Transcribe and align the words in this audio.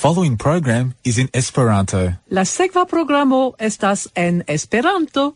following 0.00 0.38
program 0.38 0.94
is 1.04 1.18
in 1.18 1.28
Esperanto. 1.34 2.14
La 2.30 2.44
sekva 2.44 2.86
programo 2.86 3.52
estas 3.58 4.08
en 4.14 4.42
Esperanto. 4.46 5.34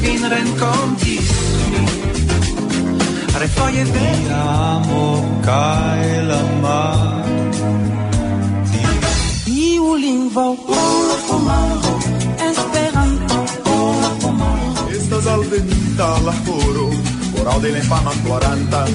vin 0.00 0.20
Refoje 3.38 3.84
vi 3.84 4.28
amo 4.32 5.40
cae 5.44 6.22
la 6.22 6.42
mar 6.60 7.24
Iu 9.46 9.94
lingvo 9.94 10.56
Ula 10.68 11.16
pomaro 11.28 11.97
salvenita 15.28 16.08
la 16.20 16.32
joro, 16.46 16.88
coral 17.34 17.60
de 17.60 17.70
la 17.72 17.78
infama 17.78 18.12
40. 18.24 18.86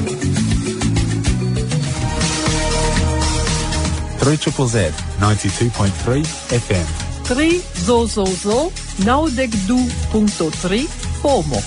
Z 4.67 4.93
92.3 5.19 6.25
FM. 6.49 6.87
3 7.27 7.61
zo 7.85 8.07
zo 8.07 8.25
zo 8.25 8.71
naudekdu.3 9.05 10.87
como. 11.21 11.61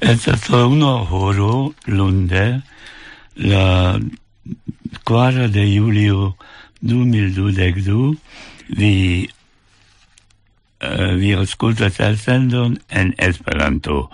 Esta 0.00 0.36
fue 0.36 0.64
un 0.64 0.82
horror 0.82 1.74
lunde 1.86 2.62
la 3.34 3.98
4 5.04 5.48
de 5.48 5.78
julio 5.78 6.36
2012 6.82 8.18
vi 8.68 9.28
uh, 10.82 11.14
vi 11.16 11.32
el 11.32 12.16
sendon 12.16 12.78
en 12.90 13.14
Esperanto. 13.18 14.10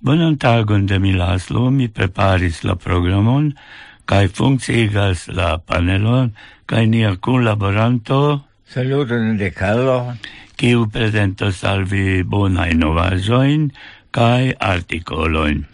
Bonan 0.00 0.36
tagon 0.36 0.86
de 0.86 0.98
mi 0.98 1.12
laslo, 1.12 1.70
mi 1.70 1.88
preparis 1.88 2.64
la 2.64 2.74
programon 2.74 3.54
kaj 4.04 4.28
funkciigas 4.28 5.28
la 5.28 5.58
panelon 5.58 6.32
kaj 6.66 6.86
nia 6.86 7.16
kunlaboranto 7.16 8.42
Saluton 8.66 9.36
de 9.36 9.50
Carlo 9.50 10.14
kiu 10.60 10.86
presentos 10.92 11.62
al 11.64 11.86
vi 11.88 12.22
bona 12.22 12.66
novaĵojn 12.82 13.70
kaj 14.12 14.52
artikoloin. 14.60 15.64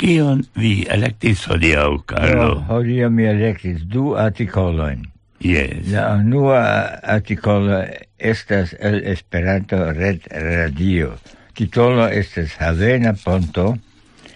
Kion 0.00 0.42
vi 0.58 0.72
elektis 0.90 1.44
hodiau, 1.46 2.00
Carlo? 2.10 2.58
No, 2.68 3.08
mi 3.10 3.28
elektis 3.30 3.84
du 3.86 4.16
articoloin. 4.18 5.11
Yes. 5.42 5.88
La 5.90 6.14
unua 6.14 7.00
articolo 7.02 7.82
estas 8.16 8.76
el 8.78 9.02
Esperanto 9.04 9.92
Red 9.92 10.20
Radio. 10.30 11.18
Titolo 11.54 12.06
estas 12.06 12.54
Havena 12.60 13.12
Ponto 13.12 13.76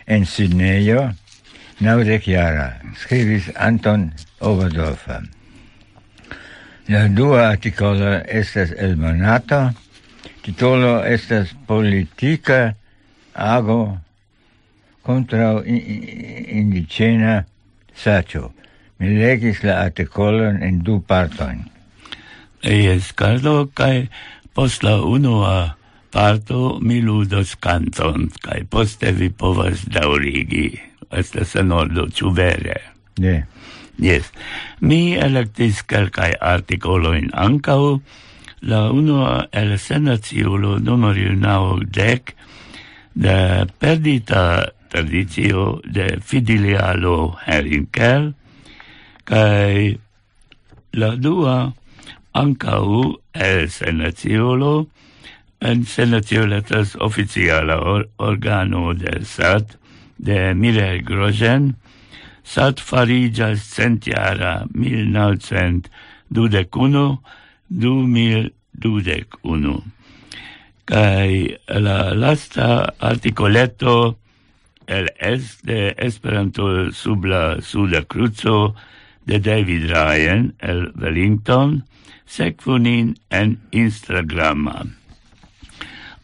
en 0.06 0.26
Sidneyo, 0.26 1.14
naŭdek 1.78 2.26
jara, 2.26 2.80
skribis 2.98 3.52
Anton 3.54 4.10
Obadorfa. 4.40 5.20
La 6.90 7.06
dua 7.06 7.50
articolo 7.52 8.16
estas 8.26 8.74
el 8.74 8.96
Monato, 8.96 9.70
titolo 10.42 11.04
estas 11.04 11.54
politica 11.70 12.74
ago 13.32 14.00
contra 15.02 15.62
indigena 15.64 17.46
sacio. 17.94 18.56
Mi 18.98 19.12
legis 19.18 19.62
la 19.62 19.80
artikolon 19.84 20.62
en 20.64 20.78
du 20.84 21.00
partojn. 21.00 21.66
Jes, 22.64 23.12
Karlo, 23.12 23.66
kaj 23.76 24.08
post 24.56 24.82
la 24.82 24.96
unua 25.04 25.76
parto 26.10 26.78
mi 26.80 27.02
ludos 27.04 27.56
kanton, 27.60 28.30
kaj 28.40 28.62
poste 28.72 29.12
vi 29.12 29.28
povas 29.28 29.84
daŭrigi. 29.92 30.70
Estas 31.12 31.54
en 31.60 31.74
ordo, 31.76 32.06
ĉu 32.08 32.32
vere? 32.34 32.80
Ne. 33.20 33.44
Yes. 33.98 34.32
mi 34.80 35.16
elektis 35.16 35.84
articolo 36.40 37.14
in 37.14 37.30
ancau, 37.32 38.00
la 38.60 38.90
unua 38.90 39.48
el 39.52 39.78
senaciulo 39.78 40.78
numero 40.78 41.78
dec, 41.84 42.34
de 43.14 43.66
perdita 43.78 44.72
traditio 44.88 45.80
de 45.84 46.18
Fidilialo 46.20 47.36
Herinkel, 47.46 48.34
Kai 49.26 49.98
la 50.94 51.18
dua 51.18 51.74
ancau 52.32 53.18
el 53.34 53.68
senaciolo, 53.68 54.86
en 55.58 55.84
senaciolo 55.84 56.62
tas 56.62 56.96
oficiala 57.00 57.80
or, 57.82 58.08
organo 58.18 58.94
del 58.94 59.26
SAT, 59.26 59.74
de 60.18 60.54
Mireille 60.54 61.02
Grosjean, 61.02 61.76
SAT 62.44 62.78
farigas 62.78 63.66
centiara 63.66 64.64
1921, 64.70 67.20
2021. 67.68 69.82
Kai 70.86 71.58
la 71.66 72.14
lasta 72.14 72.94
articoleto 73.00 74.18
el 74.86 75.10
es 75.18 75.62
de 75.62 75.96
Esperanto 75.98 76.92
sub 76.92 77.24
la 77.24 77.60
suda 77.60 78.02
cruzo 78.02 78.76
de 79.26 79.40
David 79.40 79.90
Ryan 79.90 80.54
el 80.62 80.92
Wellington, 80.94 81.82
sekvu 82.26 82.78
nin 82.78 83.14
en 83.30 83.58
Instagrama. 83.70 84.86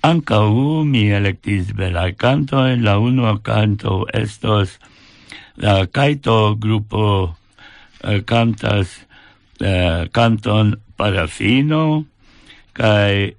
Ankaŭ 0.02 0.82
mi 0.86 1.04
electis 1.14 1.74
bela 1.78 2.08
canto, 2.18 2.64
en 2.66 2.82
la 2.86 2.98
unua 2.98 3.36
canto 3.42 4.06
estos 4.14 4.78
la 5.56 5.86
Kaito 5.86 6.56
grupo 6.56 7.36
eh, 8.02 8.22
cantas 8.26 9.06
eh, 9.60 10.08
canton 10.10 10.76
Parafino, 10.96 12.06
kai 12.72 13.34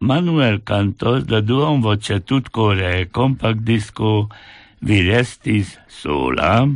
Manuel 0.00 0.62
cantos 0.64 1.26
da 1.26 1.40
duon 1.40 1.82
voce 1.82 2.18
tut 2.20 2.48
core 2.50 3.06
compact 3.12 3.60
disco 3.64 4.28
vi 4.80 5.02
restis 5.06 5.78
sola 5.88 6.66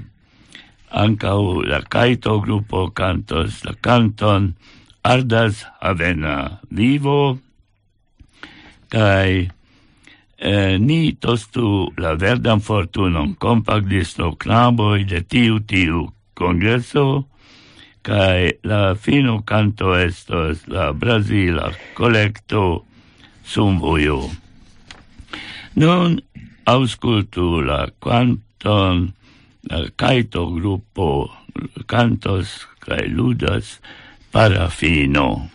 ancau 0.91 1.62
la 1.62 1.81
caito 1.82 2.41
gruppo 2.41 2.91
cantos 2.91 3.65
la 3.65 3.75
canton 3.81 4.54
Ardas 5.03 5.65
Avena 5.81 6.60
vivo 6.71 7.38
kai 8.88 9.49
eh, 10.38 10.78
ni 10.78 11.12
tostu 11.19 11.91
la 11.97 12.15
verdan 12.15 12.60
fortunon 12.60 13.34
compagdis 13.34 14.16
lo 14.19 14.32
knaboj 14.37 15.03
de 15.10 15.21
tiu 15.22 15.59
tiu 15.60 16.09
congresso, 16.38 17.26
kai 18.03 18.55
la 18.62 18.94
fino 18.94 19.43
canto 19.43 19.94
estos 19.99 20.66
la 20.70 20.93
Brasila 20.93 21.72
collecto 21.94 22.84
sum 23.44 23.81
vojo. 23.82 24.31
Nun 25.75 26.20
auscultu 26.65 27.60
la 27.66 27.88
quanton 27.99 29.10
Caito 29.96 30.50
grupo 30.54 31.30
Cantos 31.86 32.66
Cailudas 32.80 33.80
para 34.30 34.70
fino. 34.70 35.50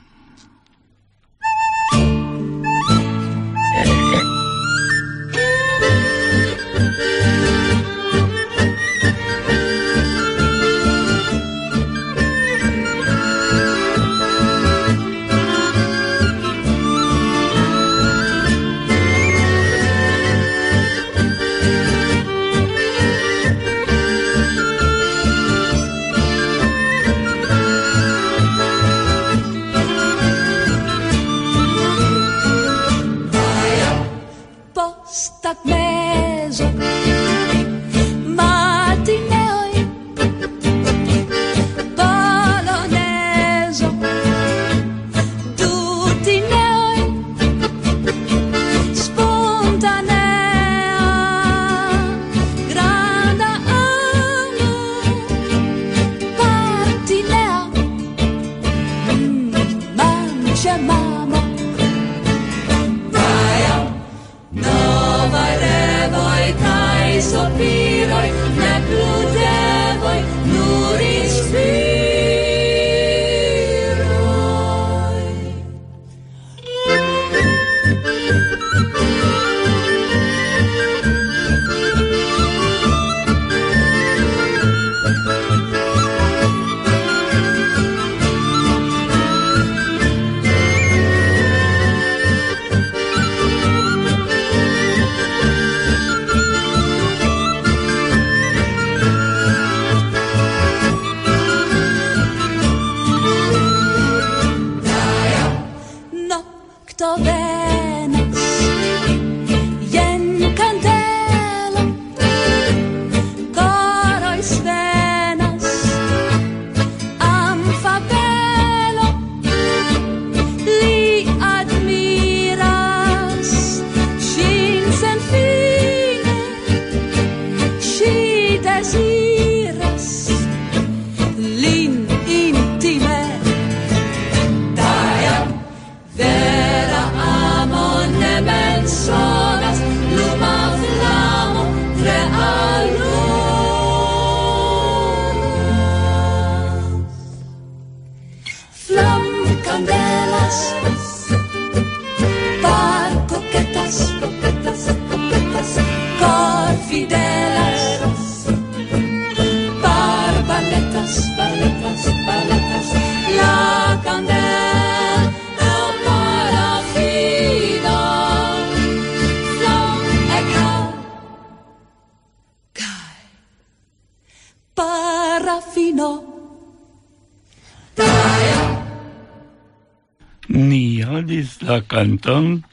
parafin, 182.04 182.64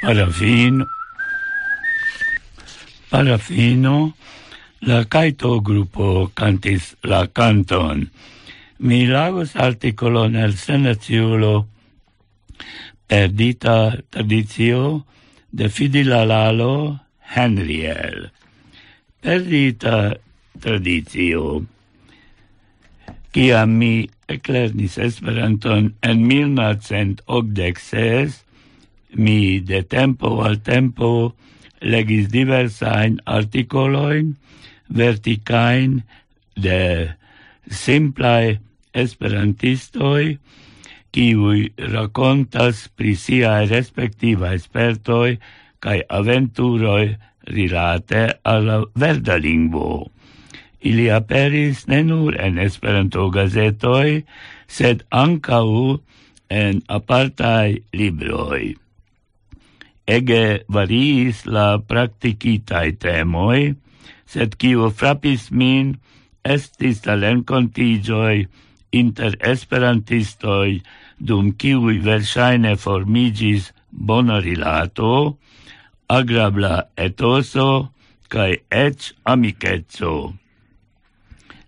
parafino, 0.00 0.86
parafino, 3.10 4.14
la 4.80 5.04
caito 5.04 5.60
gruppo 5.60 6.30
cantis 6.34 6.96
la 7.02 7.26
canton. 7.26 8.10
Mi 8.78 9.06
lagos 9.06 9.56
articolo 9.56 10.28
nel 10.28 10.56
senatiulo 10.56 11.66
perdita 13.06 13.98
tradizio 14.08 15.04
de 15.50 15.68
Fidilalalo 15.68 17.00
Henriel. 17.34 18.30
Perdita 19.20 20.16
tradizio. 20.60 21.66
Ciam 23.32 23.78
mi 23.78 24.10
eclernis 24.28 24.98
Esperanton 24.98 25.94
en 26.02 26.26
1986, 26.26 28.44
mi 29.14 29.60
de 29.60 29.82
tempo 29.82 30.42
al 30.42 30.60
tempo 30.62 31.34
legis 31.80 32.28
diversain 32.28 33.18
articoloin 33.26 34.36
verticain 34.88 36.02
de 36.56 37.10
simplae 37.70 38.58
esperantistoi 38.94 40.38
kiui 41.14 41.72
racontas 41.94 42.88
pri 42.96 43.14
siae 43.14 43.66
respectiva 43.70 44.54
espertoi 44.54 45.38
cae 45.80 46.02
aventuroi 46.08 47.16
rilate 47.50 48.38
alla 48.44 48.84
verda 48.94 49.36
lingvo. 49.36 50.10
Ili 50.80 51.10
aperis 51.10 51.86
ne 51.88 52.02
nur 52.02 52.36
en 52.40 52.58
Esperanto 52.58 53.28
gazetoi, 53.30 54.24
sed 54.66 55.04
ancau 55.10 56.00
en 56.48 56.80
apartai 56.88 57.82
libroi 57.92 58.76
ege 60.16 60.64
variis 60.76 61.44
la 61.46 61.78
practicitai 61.78 62.96
temoi, 63.04 63.74
sed 64.26 64.56
kiu 64.60 64.90
frapis 64.90 65.50
min 65.50 65.94
estis 66.44 67.04
la 67.06 67.16
rencontigioi 67.20 68.46
inter 69.00 69.36
esperantistoi 69.52 70.80
dum 71.18 71.52
kiui 71.60 71.98
versaine 72.02 72.74
formigis 72.76 73.70
bona 73.90 74.40
rilato, 74.42 75.36
agrabla 76.08 76.88
etoso, 76.96 77.92
cae 78.30 78.62
ec 78.70 79.12
amicetso. 79.24 80.34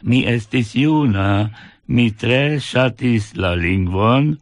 Mi 0.02 0.24
estis 0.26 0.74
iuna, 0.78 1.50
mi 1.86 2.10
tre 2.10 2.58
shatis 2.58 3.34
la 3.36 3.54
lingvon, 3.54 4.36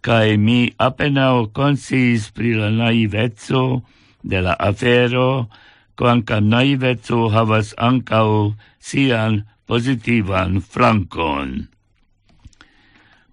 cae 0.00 0.36
mi 0.36 0.72
apenao 0.78 1.48
consis 1.52 2.30
pri 2.34 2.54
la 2.60 2.70
naivezzo 2.70 3.82
de 4.22 4.40
la 4.46 4.54
afero, 4.58 5.48
quancam 5.96 6.48
naivezzo 6.48 7.28
havas 7.34 7.74
ancao 7.76 8.54
sian 8.78 9.44
positivan 9.68 10.60
flancon. 10.60 11.68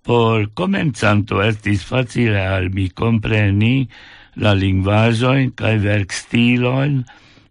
Por 0.03 0.47
comenzanto 0.55 1.41
estis 1.43 1.83
facile 1.83 2.43
al 2.47 2.69
mi 2.75 2.87
compreni 2.89 3.87
la 4.35 4.53
lingvajoin 4.53 5.51
cae 5.59 5.79
verkstiloin 5.83 7.01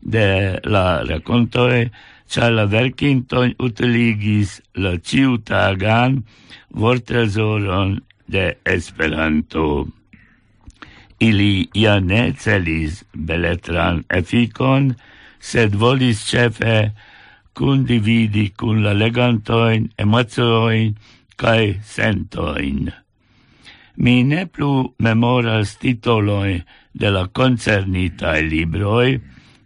de 0.00 0.28
la 0.64 1.02
racontoe, 1.04 1.90
cia 2.26 2.48
la 2.50 2.66
verkinton 2.66 3.54
utiligis 3.62 4.60
la 4.74 4.96
ciutagan 4.98 6.22
vortrezoron 6.70 8.00
de 8.28 8.56
Esperanto. 8.64 9.86
Ili 11.20 11.68
ja 11.74 12.00
ne 12.00 12.32
celis 12.36 13.04
beletran 13.14 14.02
efikon, 14.12 14.94
sed 15.40 15.74
volis 15.74 16.20
cefe 16.28 16.92
cun 17.56 17.86
dividi 17.88 18.50
cun 18.52 18.82
la 18.84 18.92
legantoin, 18.92 19.88
emozioin, 19.98 20.96
cae 21.40 21.78
sentoin. 21.84 22.90
Mi 23.96 24.22
ne 24.24 24.44
plu 24.46 24.92
memoras 25.00 25.78
titoloi 25.80 26.60
de 26.92 27.10
la 27.10 27.24
concernitae 27.32 28.42
libroi, 28.44 29.16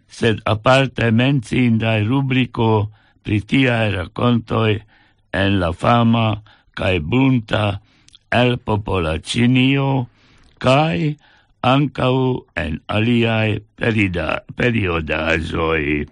sed 0.06 0.38
aparte 0.46 1.10
mencindae 1.10 2.04
rubrico 2.06 2.90
pritiae 3.26 3.90
racontoi 3.96 4.78
en 5.34 5.58
la 5.58 5.72
fama 5.72 6.28
cae 6.78 7.00
bunta 7.00 7.80
el 8.30 8.58
popolacinio 8.58 10.08
cae 10.58 11.16
ancau 11.62 12.46
en 12.56 12.80
aliae 12.88 13.60
perida, 13.76 14.42
periodazoi. 14.56 16.06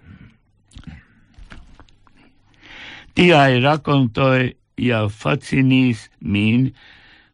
Tiae 3.15 3.59
racontoi 3.63 4.53
ia 4.79 5.07
facinis 5.09 6.07
min 6.21 6.69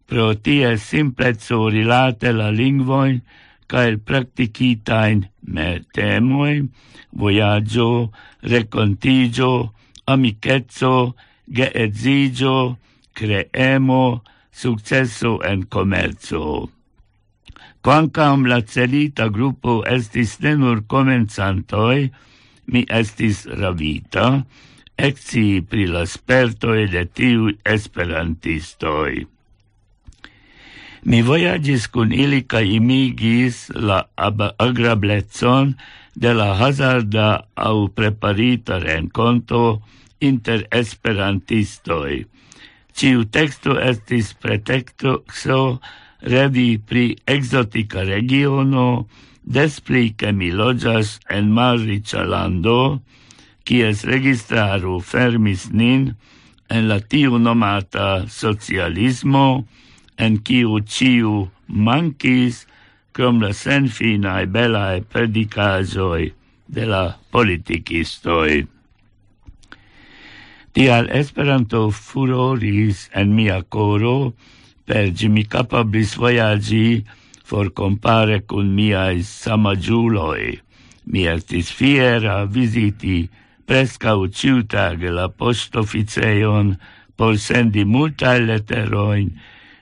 pro 0.10 0.34
tie 0.34 0.76
simplezzo 0.78 1.68
rilate 1.74 2.32
la 2.34 2.50
lingvoin 2.54 3.22
cae 3.68 3.98
practicitain 3.98 5.26
me 5.42 5.82
temoi, 5.94 6.70
voyaggio, 7.12 8.12
recontigio, 8.42 9.74
amicetso, 10.06 11.16
geedzigio, 11.50 12.78
creemo, 13.14 14.22
successo 14.56 15.42
en 15.44 15.66
commercio. 15.68 16.70
Quancam 17.84 18.48
la 18.48 18.62
celita 18.64 19.28
gruppo 19.30 19.84
estis 19.86 20.40
nenur 20.42 20.86
comenzantoi, 20.88 22.10
mi 22.72 22.82
estis 22.90 23.44
ravita, 23.46 24.46
exi 24.98 25.62
pri 25.62 25.86
la 25.92 26.06
spertoi 26.08 26.88
de 26.90 27.04
tiu 27.06 27.52
esperantistoi. 27.76 29.26
Mi 31.06 31.20
voyagis 31.22 31.86
cun 31.94 32.16
ili 32.16 32.42
ca 32.50 32.64
imigis 32.66 33.68
la 33.76 34.00
agrablezzon 34.18 35.76
de 36.16 36.32
la 36.34 36.56
hazarda 36.58 37.28
au 37.54 37.90
preparita 37.94 38.80
renconto 38.82 39.84
inter 40.20 40.66
esperantistoi, 40.72 42.24
Ciu 42.96 43.26
texto 43.28 43.76
estis 43.76 44.32
pretexto 44.40 45.18
xo 45.28 45.80
redi 46.24 46.80
pri 46.80 47.18
exotica 47.28 48.04
regiono, 48.08 49.08
des 49.44 49.80
pli 49.82 50.14
che 50.16 50.32
mi 50.32 50.50
loĝas 50.52 51.20
en 51.30 51.52
malriĉa 51.52 52.24
lando, 52.24 53.02
quies 53.68 54.06
registraru 54.08 55.02
fermis 55.04 55.68
nin 55.72 56.14
en 56.70 56.88
la 56.88 57.00
tiu 57.00 57.38
nomata 57.38 58.26
socialismo, 58.32 59.66
en 60.18 60.40
quiu 60.48 60.80
ciu 60.80 61.34
mankis, 61.68 62.64
crom 63.12 63.42
la 63.44 63.52
senfinae 63.52 64.48
belae 64.48 65.04
predicazoi 65.04 66.32
de 66.68 66.88
la 66.88 67.04
politikistoj. 67.32 68.66
Tial 70.76 71.06
Esperanto 71.08 71.86
furoris 71.88 73.06
en 73.16 73.30
mia 73.32 73.62
coro, 73.64 74.34
per 74.84 75.14
gi 75.16 75.30
mi 75.32 75.46
capablis 75.48 76.18
voyagi 76.20 77.06
for 77.48 77.70
compare 77.72 78.42
cun 78.44 78.74
miai 78.76 79.22
samagiuloi. 79.24 80.50
Mi 81.08 81.24
estis 81.32 81.70
fiera 81.72 82.44
visiti 82.44 83.30
presca 83.64 84.18
uciutag 84.20 85.06
la 85.16 85.30
postoficeion 85.30 86.76
por 87.16 87.40
sendi 87.40 87.88
multae 87.88 88.44
letteroin 88.44 89.32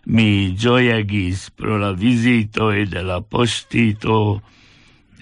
mi 0.05 0.53
gioiagis 0.53 1.49
pro 1.57 1.81
la 1.81 1.89
visitoi 1.97 2.85
de 2.93 3.01
la 3.01 3.17
postito 3.17 4.43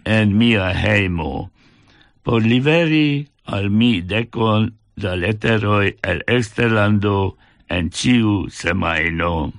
en 0.04 0.36
mia 0.36 0.68
heimo, 0.76 1.48
por 2.28 2.44
liveri 2.44 3.24
al 3.46 3.72
mi 3.72 4.02
decon 4.04 4.74
da 5.02 5.16
letteroi 5.18 5.96
el 6.06 6.22
exterlando 6.28 7.38
en 7.70 7.90
ciu 7.90 8.48
semaino. 8.50 9.52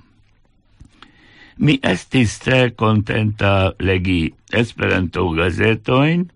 Mi 1.57 1.75
estis 1.83 2.39
tre 2.41 2.71
contenta 2.73 3.73
legi 3.79 4.33
Esperanto 4.53 5.27
gazetoin, 5.37 6.27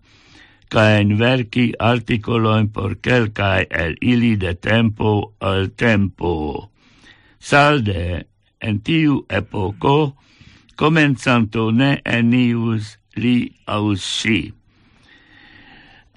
ca 0.68 0.84
en 1.00 1.16
verci 1.18 1.72
articoloin 1.78 2.68
por 2.68 2.98
quelcae 3.00 3.66
el 3.70 3.96
ili 4.00 4.36
de 4.36 4.54
tempo 4.54 5.32
al 5.40 5.70
tempo. 5.72 6.70
Salde, 7.38 8.26
en 8.60 8.80
tiu 8.80 9.24
epoco, 9.28 10.16
comenzanto 10.76 11.70
ne 11.70 12.00
enius 12.04 12.98
li 13.16 13.52
aus 13.66 14.02
si. 14.02 14.57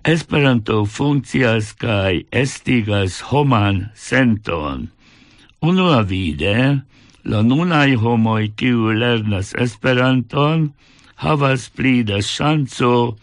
Esperanto 0.02 0.84
funkcias 0.90 1.76
kaj 1.78 2.24
estigas 2.34 3.20
homan 3.22 3.92
senton. 3.94 4.88
Unua 5.62 6.02
vide, 6.02 6.82
la 7.24 7.42
nunai 7.46 7.94
homoi 7.94 8.48
kiu 8.58 8.96
lernas 8.98 9.54
Esperanton 9.54 10.72
havas 11.22 11.68
pli 11.70 12.02
da 12.02 12.18
ŝanco 12.18 13.14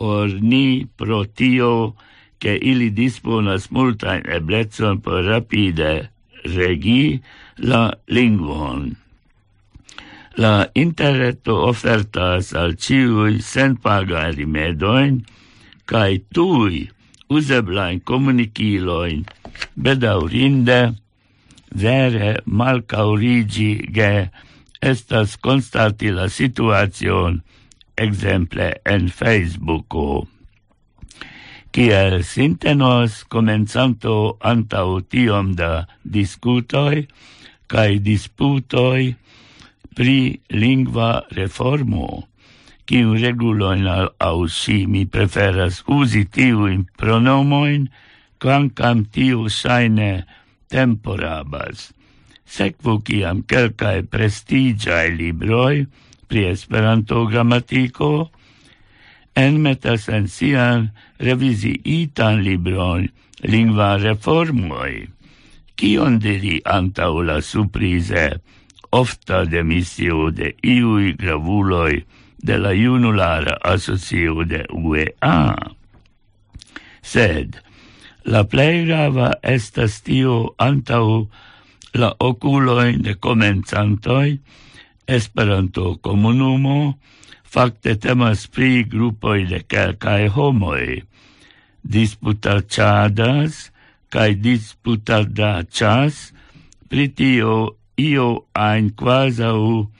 or 0.00 0.26
ni 0.26 0.88
pro 0.96 1.22
tio, 1.24 1.94
ke 2.42 2.58
ili 2.58 2.90
disponas 2.90 3.70
multajn 3.70 4.26
eblecon 4.26 4.98
por 5.06 5.22
rapide 5.22 6.08
regi 6.42 7.22
la 7.58 7.94
lingvon. 8.10 8.96
La 10.42 10.66
interreto 10.74 11.60
ofertas 11.70 12.50
al 12.58 12.74
ciui 12.74 13.38
senpagajn 13.38 14.34
rimedoin, 14.34 15.22
cae 15.90 16.18
tui 16.34 16.88
useblain 17.28 18.00
comuniciloin 18.00 19.24
bedaurinde 19.76 20.80
vere 21.82 22.30
malcaurigi 22.46 23.72
ge 23.96 24.12
estas 24.92 25.36
constati 25.40 26.12
la 26.12 26.28
situacion 26.28 27.40
exemple 27.96 28.68
en 28.84 29.08
Facebooko. 29.08 30.26
Kiel 31.74 32.22
sintenos 32.22 33.24
comenzanto 33.26 34.36
antau 34.38 35.00
tiom 35.02 35.54
da 35.58 35.86
discutoi 36.04 37.06
cae 37.66 37.98
disputoi 37.98 39.14
pri 39.94 40.18
lingua 40.50 41.24
reformo 41.34 42.28
kiu 42.86 43.14
reguloin 43.16 43.86
au 44.18 44.48
si 44.48 44.84
mi 44.86 45.04
preferas 45.06 45.82
usi 45.88 46.24
tiuin 46.24 46.84
pronomoin, 46.98 47.88
quancam 48.40 49.04
tiu 49.08 49.48
saine 49.48 50.24
temporabas. 50.68 51.92
Sekvu 52.44 53.00
kiam 53.06 53.42
kelkae 53.48 54.04
prestigiae 54.04 55.10
libroi 55.16 55.86
pri 56.28 56.50
Esperanto 56.52 57.24
gramatiko 57.26 58.30
enmetas 59.34 60.08
en 60.08 60.28
sian 60.28 60.90
reviziitan 61.18 62.42
libron 62.44 63.08
lingva 63.42 63.96
reformoi. 64.02 65.08
Kion 65.74 66.20
diri 66.22 66.60
antau 66.64 67.22
la 67.24 67.40
surprise 67.42 68.26
ofta 68.92 69.42
demisio 69.44 70.30
de 70.30 70.52
iui 70.62 71.16
gravuloi 71.18 72.04
de 72.44 72.58
la 72.60 72.74
Junulara 72.76 73.56
Asocio 73.64 74.44
de 74.44 74.66
UEA. 74.68 75.56
Sed 77.00 77.56
la 78.28 78.44
plei 78.44 78.84
grava 78.84 79.30
estas 79.40 80.02
tio 80.04 80.52
antau 80.60 81.30
la 81.96 82.10
oculoi 82.20 82.98
de 83.00 83.14
comenzantoi, 83.16 84.36
esperanto 85.08 85.96
comunumo, 86.04 86.98
facte 87.44 87.96
temas 87.96 88.44
pri 88.52 88.84
grupoi 88.84 89.46
de 89.48 89.62
calcae 89.64 90.28
homoi, 90.28 91.00
disputacadas, 91.80 93.70
cae 94.12 94.36
disputadacas, 94.36 96.34
pritio 96.92 97.76
io 97.96 98.28
ein 98.52 98.92
quasau 98.92 99.93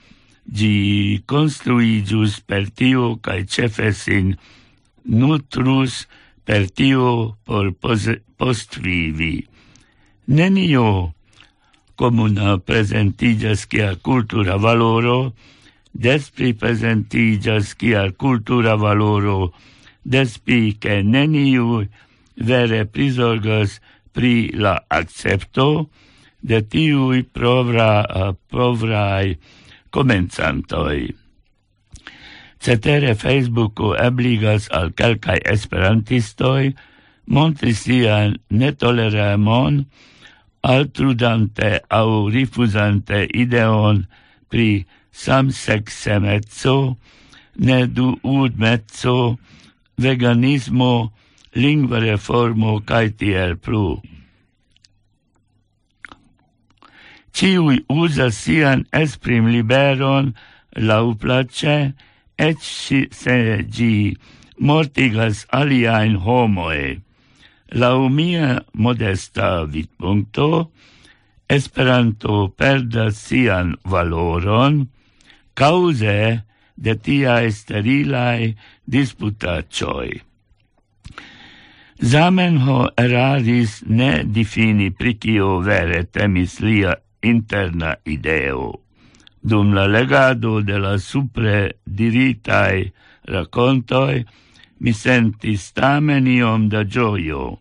gi 0.45 1.23
construigius 1.25 2.39
per 2.45 2.69
tio 2.69 3.17
cae 3.21 3.45
cefe 3.45 3.91
sin 3.93 4.35
nutrus 5.03 6.05
per 6.45 6.69
tio 6.69 7.37
por 7.43 7.73
postvivi. 8.37 9.47
Nenio 10.27 11.13
comuna 11.95 12.57
presentigas 12.57 13.65
cia 13.69 13.95
cultura 13.95 14.57
valoro, 14.57 15.33
despi 15.91 16.53
presentigas 16.53 17.75
cia 17.79 18.11
cultura 18.11 18.75
valoro, 18.75 19.53
despi 20.01 20.77
che 20.77 21.01
neniu 21.01 21.87
vere 22.35 22.85
prisorgas 22.85 23.79
pri 24.11 24.51
la 24.53 24.83
accepto 24.87 25.89
de 26.39 26.61
tiui 26.61 27.23
provra, 27.23 28.05
uh, 28.05 28.35
provrai 28.47 29.37
comenzantoi. 29.95 31.15
Cetere 32.59 33.13
Facebooko 33.15 33.93
ebligas 33.95 34.67
al 34.73 34.91
calcai 34.97 35.39
esperantistoj 35.53 36.73
montri 37.31 37.73
sian 37.77 38.35
netoleremon 38.49 39.85
altrudante 40.65 41.79
au 41.89 42.27
rifuzante 42.33 43.27
ideon 43.33 44.05
pri 44.49 44.85
samseksemeco, 45.15 46.97
neduudmeco, 47.55 49.37
veganismo, 50.01 51.13
lingua 51.55 52.01
reformo 52.03 52.81
cae 52.81 53.13
tiel 53.15 53.55
plu. 53.55 54.01
ciui 57.35 57.83
usa 57.91 58.29
sian 58.31 58.85
esprim 59.03 59.49
liberon 59.51 60.33
lau 60.89 61.15
place, 61.21 61.93
et 62.47 62.57
si, 62.59 63.01
se 63.11 63.37
gi 63.75 64.15
mortigas 64.59 65.45
aliaen 65.59 66.15
homoe. 66.25 67.01
Lau 67.81 68.09
mia 68.09 68.61
modesta 68.73 69.65
vidpunkto, 69.65 70.71
Esperanto 71.47 72.49
perdas 72.57 73.17
sian 73.21 73.75
valoron, 73.85 74.87
cause 75.53 76.41
de 76.75 76.93
tia 76.97 77.35
sterilae 77.51 78.55
disputacioi. 78.89 80.21
Zamenho 82.01 82.89
eraris 82.97 83.83
ne 83.85 84.23
difini 84.25 84.89
pricio 84.89 85.59
vere 85.61 86.01
temis 86.09 86.57
lia 86.65 86.97
interna 87.25 87.95
ideo. 88.05 88.81
Dum 89.41 89.73
la 89.77 89.85
legado 89.87 90.61
de 90.65 90.77
la 90.81 90.95
supre 90.97 91.77
diritae 91.85 92.91
racontoi, 93.29 94.25
mi 94.81 94.93
sentis 94.93 95.69
tamen 95.77 96.27
iom 96.27 96.67
da 96.69 96.83
gioio, 96.83 97.59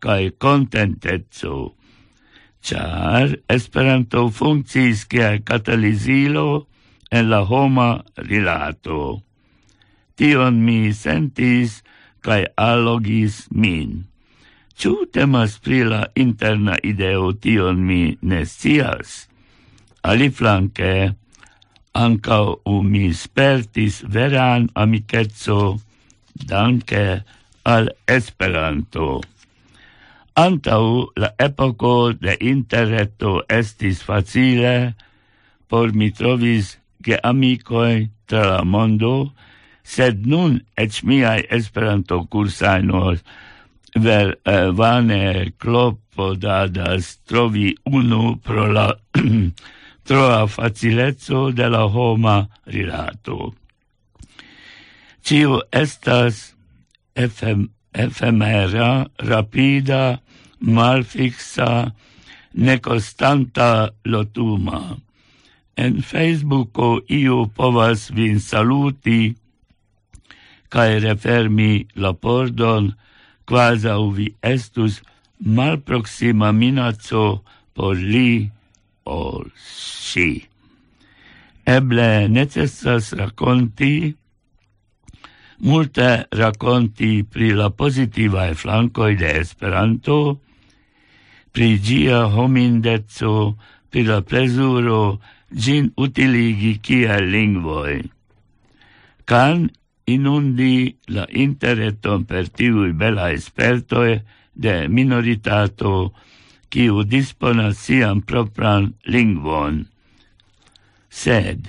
cae 0.00 0.30
contentezzo, 0.44 1.74
char 2.64 3.36
esperanto 3.48 4.28
funcciis 4.32 5.04
cae 5.08 5.40
catalizilo 5.44 6.66
en 7.10 7.30
la 7.30 7.44
homa 7.44 8.02
rilato. 8.16 9.22
Tion 10.16 10.64
mi 10.64 10.92
sentis 10.92 11.82
cae 12.24 12.48
allogis 12.56 13.46
min 13.52 14.07
ciu 14.78 15.06
temas 15.10 15.58
pri 15.58 15.82
la 15.90 16.02
interna 16.14 16.76
ideo 16.90 17.32
tion 17.42 17.80
mi 17.86 18.16
ne 18.22 18.44
scias. 18.46 19.26
Aliflanke, 20.02 21.14
u 22.64 22.82
mi 22.82 23.12
spertis 23.14 24.04
veran 24.06 24.68
amikeco 24.74 25.78
danke 26.34 27.22
al 27.64 27.90
Esperanto. 28.06 29.20
Antau 30.34 31.10
la 31.16 31.30
epoko 31.38 32.12
de 32.12 32.36
interreto 32.40 33.42
estis 33.50 34.02
facile, 34.02 34.94
por 35.66 35.92
mi 35.92 36.12
trovis 36.14 36.78
ge 37.02 37.18
amicoi 37.22 38.08
tra 38.26 38.46
la 38.46 38.62
mondo, 38.62 39.32
sed 39.82 40.26
nun 40.26 40.60
ec 40.76 41.02
miai 41.02 41.42
esperanto 41.50 42.22
cursainor 42.30 43.18
ver 43.94 44.36
eh, 44.44 44.70
vane 44.70 45.52
clopodadas 45.58 47.18
trovi 47.26 47.74
unu 47.84 48.36
pro 48.42 48.66
la 48.72 48.92
troa 50.06 50.46
facilezzo 50.46 51.50
de 51.52 51.68
la 51.68 51.84
homa 51.84 52.48
rilato. 52.66 53.54
Cio 55.22 55.60
estas 55.72 56.54
efem, 57.14 57.68
efemera, 57.92 59.08
rapida, 59.18 60.20
malfixa, 60.60 61.92
neconstanta 62.54 63.90
lotuma. 64.04 64.96
En 65.76 66.00
Facebooko 66.02 67.02
iu 67.06 67.46
povas 67.54 68.08
vin 68.10 68.40
saluti 68.40 69.34
cae 70.72 70.98
refermi 71.00 71.86
la 71.94 72.12
pordon 72.12 72.90
quasau 73.48 74.10
vi 74.12 74.28
estus 74.44 75.00
malproxima 75.40 76.52
minaco 76.52 77.42
por 77.72 77.96
li 77.96 78.50
o 79.04 79.44
si. 79.56 80.30
Eble 81.64 82.28
necessas 82.28 83.12
raconti, 83.16 84.12
multe 85.68 86.10
raconti 86.32 87.24
pri 87.24 87.52
la 87.56 87.70
positivae 87.70 88.54
flancoi 88.54 89.16
de 89.20 89.32
Esperanto, 89.40 90.18
pri 91.52 91.76
gia 91.80 92.26
homindezzo, 92.28 93.56
pri 93.88 94.04
la 94.04 94.20
plesuro, 94.20 95.20
gin 95.52 95.92
utiligi 95.96 96.76
kia 96.84 97.20
lingvoi. 97.20 98.00
Can 99.28 99.68
inundi 100.14 100.96
la 101.14 101.26
interreton 101.44 102.24
per 102.28 102.48
tivui 102.48 102.92
bela 102.96 103.28
espertoe 103.36 104.22
de 104.64 104.74
minoritato 104.88 105.92
kiu 106.72 107.04
disponas 107.04 107.78
sian 107.84 108.22
propran 108.28 108.92
lingvon. 109.12 109.86
Sed, 111.08 111.68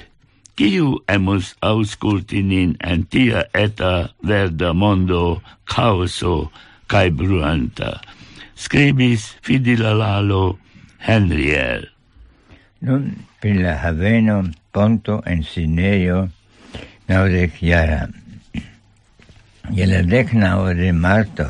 kiu 0.60 1.00
emus 1.08 1.56
ausculti 1.64 2.42
nin 2.44 2.76
en 2.92 3.06
tia 3.12 3.46
eta 3.56 3.94
verda 4.24 4.74
mondo 4.74 5.42
caoso 5.64 6.52
cae 6.92 7.12
bruanta, 7.12 8.02
scribis 8.56 9.36
Fidilalalo 9.44 10.60
Henriel. 11.00 11.88
Nun, 12.82 13.24
per 13.40 13.56
la 13.60 13.76
haveno 13.84 14.42
ponto 14.72 15.22
en 15.26 15.44
sineio, 15.44 16.28
naudec 17.08 17.60
jara 17.64 18.08
je 19.72 19.86
la 19.86 20.02
decnao 20.02 20.74
de 20.74 20.92
marto 20.92 21.46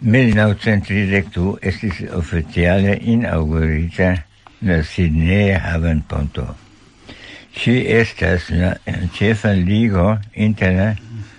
1932 0.00 1.58
estis 1.62 2.00
oficiale 2.14 2.98
inaugurita 3.02 4.16
la 4.62 4.82
Sidney 4.82 5.52
Havenponto. 5.54 6.46
Ŝi 7.52 7.76
estas 8.00 8.48
la 8.50 8.72
ĉefa 9.18 9.52
ligo 9.52 10.16
inter 10.34 10.96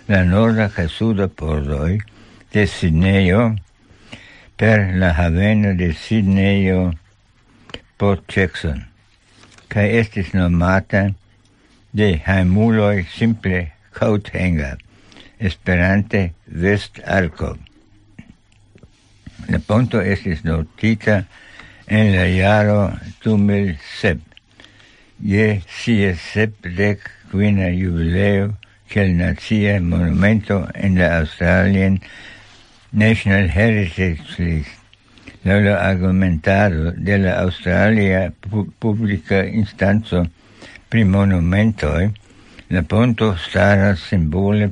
la, 0.07 0.23
norda 0.23 0.69
kaj 0.69 0.87
suda 0.87 1.27
pordoj 1.27 1.97
de 2.53 2.67
Sidnejo 2.67 3.43
per 4.57 4.93
la 5.01 5.13
haveno 5.17 5.73
de 5.73 5.93
Sidnejo 6.05 6.93
Port 7.97 8.29
Jackson 8.29 8.83
kaj 9.73 9.89
estis 9.99 10.33
nomata 10.37 11.07
de 11.91 12.09
haimuloj 12.25 13.05
simple 13.17 13.71
Coathanger. 13.97 14.77
Esperante 15.39 16.33
vest 16.45 16.99
arco. 17.05 17.57
La 19.47 19.59
ponto 19.59 20.01
estis 20.01 20.43
notita 20.43 21.25
en 21.87 22.13
la 22.15 22.27
jaro 22.31 22.91
2007, 23.23 24.21
je 25.23 25.47
sie 25.67 26.13
sep 26.15 26.69
dec 26.77 27.09
quina 27.31 27.71
jubileo 27.73 28.53
quel 28.89 29.17
nazia 29.17 29.79
monumento 29.81 30.67
en 30.75 30.99
la 30.99 31.17
Australian 31.19 31.99
National 32.91 33.49
Heritage 33.49 34.37
List 34.37 34.83
la 35.43 35.89
argumentado 35.89 36.91
de 36.91 37.17
la 37.17 37.41
Australia 37.41 38.31
Publica 38.79 39.43
Instanzo 39.43 40.25
pri 40.89 41.03
monumentoi, 41.03 42.11
la 42.69 42.81
ponto 42.83 43.35
stara 43.35 43.95
simbole 43.95 44.71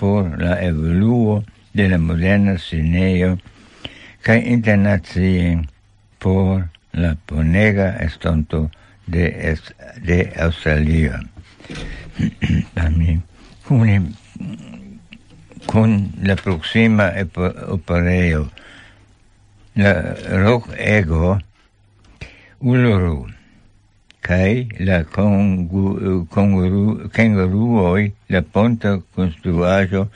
por 0.00 0.40
la 0.40 0.64
evoluo 0.64 1.44
de 1.74 1.90
la 1.90 1.98
moderna 1.98 2.56
cineo 2.56 3.38
ca 4.22 4.38
internazie 4.38 5.68
por 6.18 6.70
la 6.92 7.16
ponega 7.26 7.98
estonto 7.98 8.70
de, 9.06 9.52
est, 9.52 9.76
de 10.00 10.32
Australia. 10.40 11.20
También, 12.74 13.24
con, 13.68 14.16
con 15.66 16.12
la 16.22 16.36
próxima 16.36 17.12
opereo, 17.68 18.50
la 19.74 20.14
roc 20.30 20.66
ego 20.78 21.38
uluru 22.60 23.26
kai 24.20 24.68
la 24.78 25.04
kongu, 25.04 26.26
konguru, 26.30 27.08
kenguruoi, 27.12 28.12
la 28.28 28.42
ponta 28.42 29.00
construajo, 29.14 30.08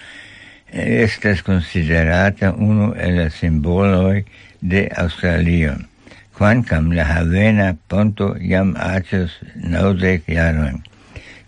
estas 0.73 1.43
considerata 1.43 2.53
uno 2.53 2.95
el 2.95 3.17
la 3.17 3.31
simboloi 3.31 4.25
de 4.61 4.89
Australia 4.97 5.79
quancam 6.35 6.91
la 6.93 7.05
havena 7.05 7.77
ponto 7.89 8.35
jam 8.41 8.75
acas 8.77 9.31
naudec 9.55 10.27
jaroin. 10.27 10.83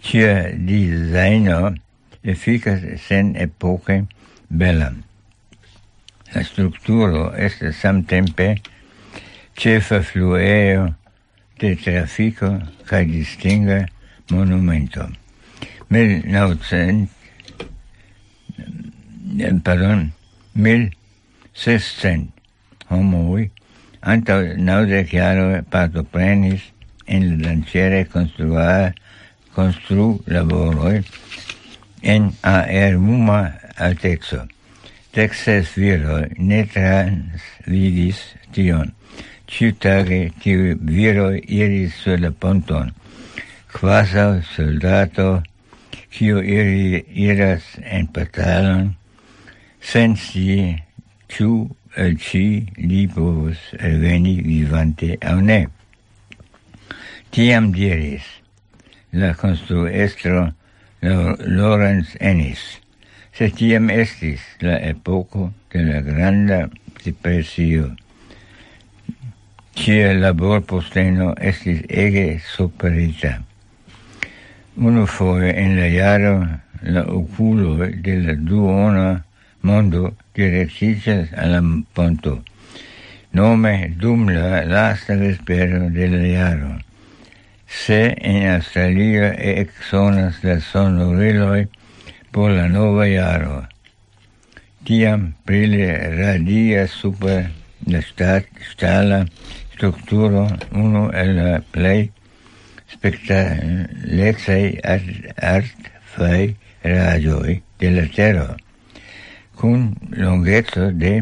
Cia 0.01 0.53
disaino 0.55 1.75
efficas 2.23 2.81
sen 3.07 3.35
epoche 3.37 4.07
bella. 4.49 4.93
La 6.35 6.43
structuro 6.43 7.33
est 7.35 7.63
samtempe 7.73 8.63
cefa 9.57 10.03
flueo 10.03 10.95
de 11.59 11.77
trafico 11.77 12.61
ca 12.87 12.99
distinga 13.05 13.89
monumento. 14.31 15.09
Mil 15.89 16.23
naucent, 16.27 17.11
pardon, 19.63 20.13
mil 20.55 20.91
sescent 21.55 22.31
homoi 22.89 23.51
antau 24.03 24.43
chiaro 24.57 25.05
jaro 25.11 25.63
partoprenis 25.71 26.63
en 27.07 27.43
lanciere 27.43 28.05
construare 28.05 28.95
constru 29.55 30.23
laboroi 30.27 31.03
en 32.03 32.33
a 32.43 32.67
ermuma 32.69 33.59
altexo. 33.77 34.47
Texes 35.13 35.75
viro 35.75 36.21
ne 36.37 36.65
trans 36.67 37.41
vidis 37.67 38.21
tion 38.53 38.93
ciutage 39.49 40.33
tiu 40.43 40.77
viro 40.83 41.31
iris 41.35 41.95
sur 42.03 42.19
la 42.19 42.31
ponton, 42.31 42.93
quasau 43.73 44.43
soldato, 44.55 45.43
kiu 46.11 46.41
iri 46.41 47.05
iras 47.13 47.65
en 47.85 48.07
patalon, 48.09 48.95
sen 49.81 50.17
si 50.17 50.77
ciu 51.29 51.69
el 51.97 52.17
ci 52.19 52.67
li 52.77 53.07
povus 53.07 53.61
reveni 53.81 54.41
vivante 54.45 55.17
au 55.23 55.41
ne. 55.41 55.67
Tiam 57.31 57.71
diris 57.73 58.25
la 59.13 59.35
construestro 59.35 60.51
Lorenz 61.03 62.17
Ennis, 62.21 62.63
se 63.37 63.51
tiam 63.53 63.91
estis 63.93 64.41
la 64.65 64.81
epoco 64.89 65.53
de 65.73 65.85
la 65.85 66.01
granda 66.01 66.61
depresio, 67.05 67.93
cia 69.77 70.15
labor 70.15 70.63
posteno 70.65 71.35
estis 71.37 71.83
ege 71.89 72.41
superita. 72.41 73.33
Uno 74.77 75.05
foie 75.07 75.51
en 75.63 75.77
la 75.77 75.89
jaro 75.93 76.33
la 76.83 77.03
oculo 77.13 77.77
de 77.77 78.15
la 78.23 78.35
duona 78.35 79.25
mondo 79.61 80.15
directigas 80.35 81.29
alla 81.37 81.61
ponto, 81.93 82.43
nome 83.33 83.93
dum 84.01 84.29
la 84.29 84.65
lasta 84.65 85.15
vespero 85.15 85.91
de 85.91 86.09
la 86.09 86.23
jaro. 86.25 86.73
Se 87.67 88.17
en 88.17 88.49
Australia 88.55 89.35
exonas 89.35 90.43
la 90.43 90.61
sonoriloi 90.61 91.69
por 92.31 92.51
la 92.51 92.69
nova 92.69 93.07
jaro, 93.07 93.67
tiam 94.85 95.35
prile 95.45 96.17
radia 96.17 96.89
super 96.89 97.51
la 97.87 98.01
stat, 98.03 98.47
stala 98.73 99.27
strukturo 99.77 100.49
uno 100.73 101.11
el 101.13 101.37
la 101.37 101.61
plej 101.73 102.09
spektalecaj 102.89 104.63
artfaj 105.37 106.55
radioj 106.81 107.61
de 107.81 107.91
la 107.93 108.05
Tero, 108.15 108.47
kun 109.61 109.93
longeco 110.17 110.89
de 111.03 111.21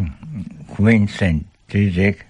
quincent 0.70 1.42
tridec 1.66 2.22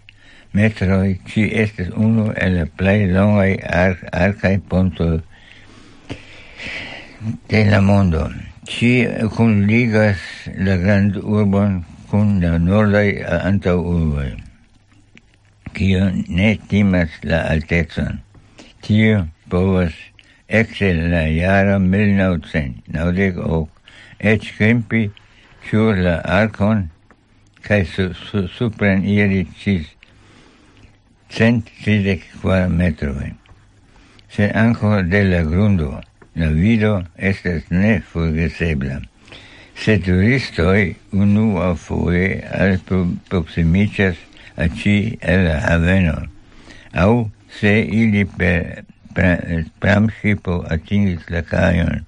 metroi, 0.56 1.20
ci 1.28 1.44
estes 1.52 1.92
unu 1.92 2.30
el 2.40 2.56
la 2.60 2.64
plej 2.78 3.04
longaj 3.12 3.52
ar 3.82 4.00
arcaj 4.24 4.56
pontoj 4.68 5.20
de 7.52 7.64
la 7.68 7.80
mondo. 7.84 8.30
Ci 8.64 9.04
kunligas 9.36 10.24
la 10.56 10.80
grand 10.80 11.20
urbon 11.20 11.84
kun 12.08 12.40
la 12.40 12.56
nordaj 12.56 13.10
antaŭurboj 13.44 14.43
kiu 15.74 16.04
ne 16.28 16.56
timas 16.68 17.10
la 17.22 17.40
altezon. 17.50 18.14
Tio 18.82 19.26
povas 19.50 19.94
exe 20.48 20.92
la 20.94 21.22
jaro 21.28 21.78
1998 21.78 23.68
et 24.20 24.40
krimpi 24.56 25.10
sur 25.68 25.94
la 26.06 26.16
arcon 26.24 26.88
kaj 27.64 27.84
su, 27.84 28.04
su, 28.14 28.48
supren 28.48 29.04
iri 29.08 29.46
cis 29.60 29.86
cent 31.30 31.64
tridek 31.82 32.22
kvar 32.40 32.68
metroj. 32.68 33.32
Se 34.30 34.50
anco 34.54 35.02
de 35.02 35.24
la 35.24 35.42
grundo 35.42 36.00
la 36.34 36.48
vido 36.48 37.02
estas 37.16 37.62
neforgesebla. 37.70 39.00
Se 39.74 39.98
turistoj 39.98 40.94
unuafoje 41.12 42.44
alproksimiĝas 42.60 44.16
pro 44.16 44.33
aci 44.56 45.18
el 45.20 45.48
havenon. 45.60 46.28
Au 46.92 47.30
se 47.60 47.80
ili 47.80 48.24
per 48.24 48.84
pramŝipo 49.80 50.64
atingis 50.74 51.28
la 51.30 51.42
kajon. 51.42 52.04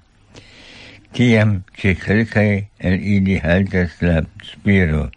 Tiam 1.15 1.63
ce 1.79 1.95
kelkaj 1.95 2.49
el 2.79 2.97
ili 3.15 3.37
haltas 3.43 3.95
la 4.01 4.21
spiro, 4.43 5.07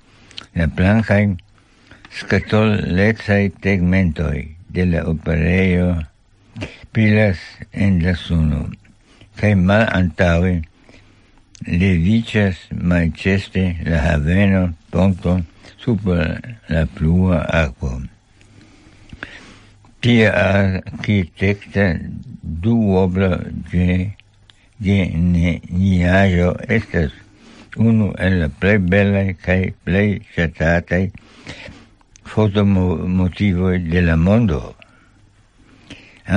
la 0.55 0.67
blankaj 0.67 1.25
skatolecaj 2.21 3.43
tegmentoi 3.63 4.47
de 4.71 4.87
la 4.87 5.05
operejo 5.11 5.91
pilas 6.93 7.39
en 7.73 8.01
la 8.05 8.15
suno, 8.15 8.65
kaj 9.39 9.55
le 9.55 10.55
leviĝas 11.67 12.57
malĉeste 12.73 13.65
la 13.85 13.99
haveno, 14.01 14.63
ponton, 14.91 15.45
sub 15.79 16.07
la 16.07 16.87
plua 16.95 17.39
aqua. 17.63 18.01
Tia 20.01 20.33
architecta 20.33 21.99
duobla 22.43 23.39
ge 23.71 24.17
geniajo 24.81 26.57
estas 26.69 27.13
unu 27.77 28.15
el 28.19 28.41
la 28.41 28.49
plei 28.49 28.79
belaj 28.93 29.29
kaj 29.45 29.63
plei 29.85 30.21
ŝatataj 30.35 31.05
fotomotivoi 32.31 33.79
de 33.93 34.01
la 34.09 34.17
mondo. 34.17 34.61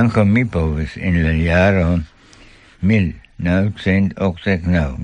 Ankaŭ 0.01 0.25
mi 0.25 0.43
povis 0.45 0.97
in 0.97 1.23
la 1.23 1.33
jaro 1.37 1.99
1989 2.81 4.97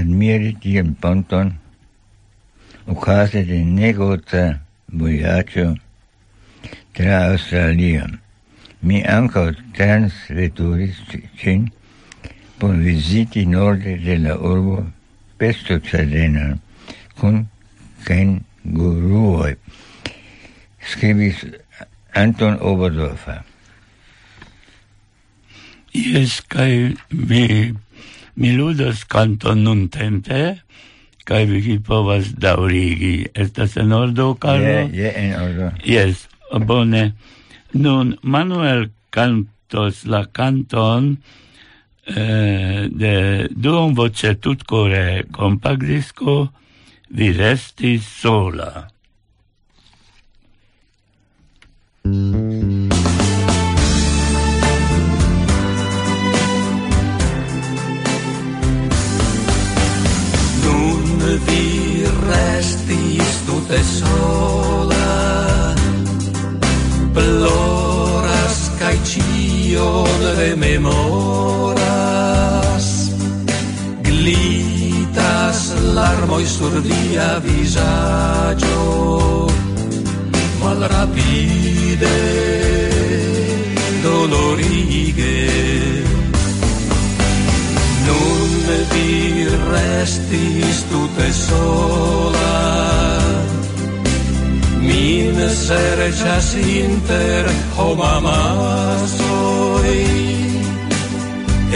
admiri 0.00 0.52
tien 0.62 0.88
ponton 1.02 1.46
ocase 2.86 3.44
de 3.44 3.64
negota 3.64 4.60
voyaggio 4.88 5.76
tra 6.92 7.30
Australia. 7.30 8.06
Mi 8.82 9.02
ankaŭ 9.04 9.50
transveturis 9.76 10.96
cin 11.36 11.70
por 12.58 12.76
viziti 12.76 13.46
norde 13.46 13.96
de 13.96 14.18
la 14.18 14.36
urbo 14.36 14.86
pesto 15.38 15.78
cedena 15.80 16.58
con 17.16 17.46
ken 18.04 18.40
guruoi. 18.64 19.56
skribis 20.80 21.44
Anton 22.14 22.58
Oberdorfer. 22.60 23.44
Yes, 25.92 26.40
kai 26.40 26.96
mi, 27.10 27.74
mi 28.34 28.50
ludas 28.56 29.04
kanton 29.04 29.64
nuntempe, 29.64 30.60
kai 31.30 31.46
vi 31.46 31.78
povas 31.78 32.32
daurigi 32.34 33.26
Estas 33.34 33.76
en 33.76 33.92
ordo, 33.92 34.34
Karlo? 34.34 34.66
Je, 34.66 34.88
je 34.92 35.12
en 35.16 35.34
ordo. 35.42 35.70
Yes, 35.86 36.26
bone. 36.66 37.12
Nun, 37.72 38.16
Manuel 38.22 38.88
cantos 39.14 40.04
la 40.10 40.24
canton 40.26 41.12
eh, 42.06 42.88
de 42.90 43.14
duon 43.50 43.94
voce 43.94 44.34
tutcore 44.42 45.26
compact 45.30 45.86
disco 45.86 46.50
vi 47.14 47.30
restis 47.32 48.06
sola. 48.20 48.88
Mm 52.04 52.32
-hmm. 52.32 52.99
vi 61.46 62.04
resti 62.28 63.20
tute 63.46 63.80
sola. 63.84 65.10
Ploras 67.14 68.58
kaj 68.80 68.96
ĉion 69.10 70.20
rememoras 70.38 71.80
glitas 74.06 75.60
larmoj 75.96 76.44
sur 76.46 76.74
via 76.88 77.30
vizaĝo. 77.46 78.84
Malrapide 80.60 82.18
dolorige 84.02 85.39
me 88.70 88.78
vi 88.92 89.48
restis 89.72 90.78
tute 90.90 91.28
sola. 91.34 92.58
Min 94.86 95.36
serĉas 95.62 96.48
inter 96.60 97.44
homamasoj 97.76 98.30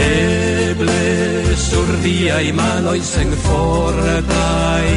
Eble 0.05 1.07
sur 1.65 1.87
viaj 2.05 2.45
manoj 2.59 2.99
senfortaj 3.11 4.89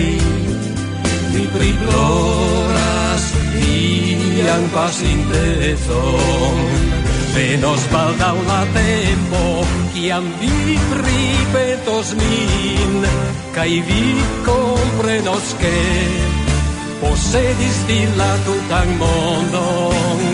Mi 1.35 1.45
priploras 1.57 3.25
vian 3.57 4.65
pasintecon 4.75 6.57
Venos 7.35 7.83
baldaŭ 7.93 8.37
la 8.49 8.61
tempo, 8.75 9.43
kiam 9.95 10.27
vi 10.41 10.77
pripetos 10.91 12.15
min, 12.21 13.05
kaj 13.57 13.69
vi 13.89 14.05
comprenos 14.47 15.53
che, 15.61 15.75
posedis 17.03 17.79
di 17.91 18.01
la 18.21 18.31
tutan 18.47 18.89
mondon. 19.03 20.25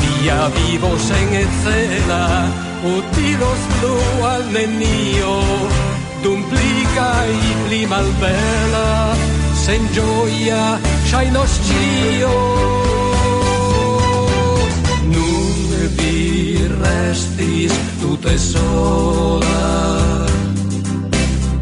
Via 0.00 0.40
vivo 0.56 0.92
sen 1.08 1.34
ecela, 1.42 2.24
utilos 2.94 3.62
blu 3.74 3.98
al 4.32 4.48
nenio, 4.54 5.36
dum 6.22 6.46
pli 6.50 6.72
kaj 6.96 7.30
pli 7.66 7.84
malbela, 7.92 8.88
sen 9.66 9.88
gioia, 9.94 10.64
ŝajnos 11.10 11.62
cio. 11.68 13.01
restis 17.12 17.72
tute 18.00 18.32
sola 18.40 19.64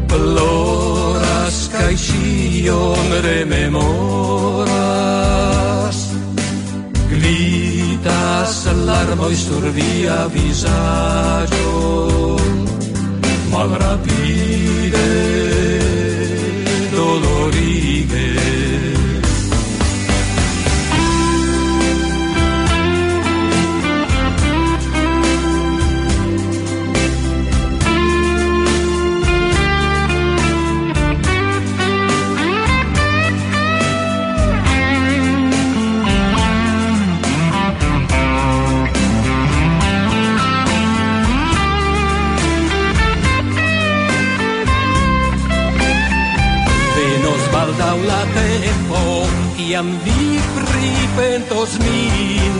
ploras 0.07 1.57
kaj 1.73 1.93
ŝion 2.05 3.09
rememoras. 3.25 4.69
Glitas 7.11 8.55
larmoj 8.87 9.35
sur 9.43 9.63
via 9.75 10.19
vizaĝo. 10.35 11.75
Malrapide 13.51 15.07
Iam 49.81 49.97
vi 50.05 50.39
pripentos 50.55 51.71
min 51.79 52.57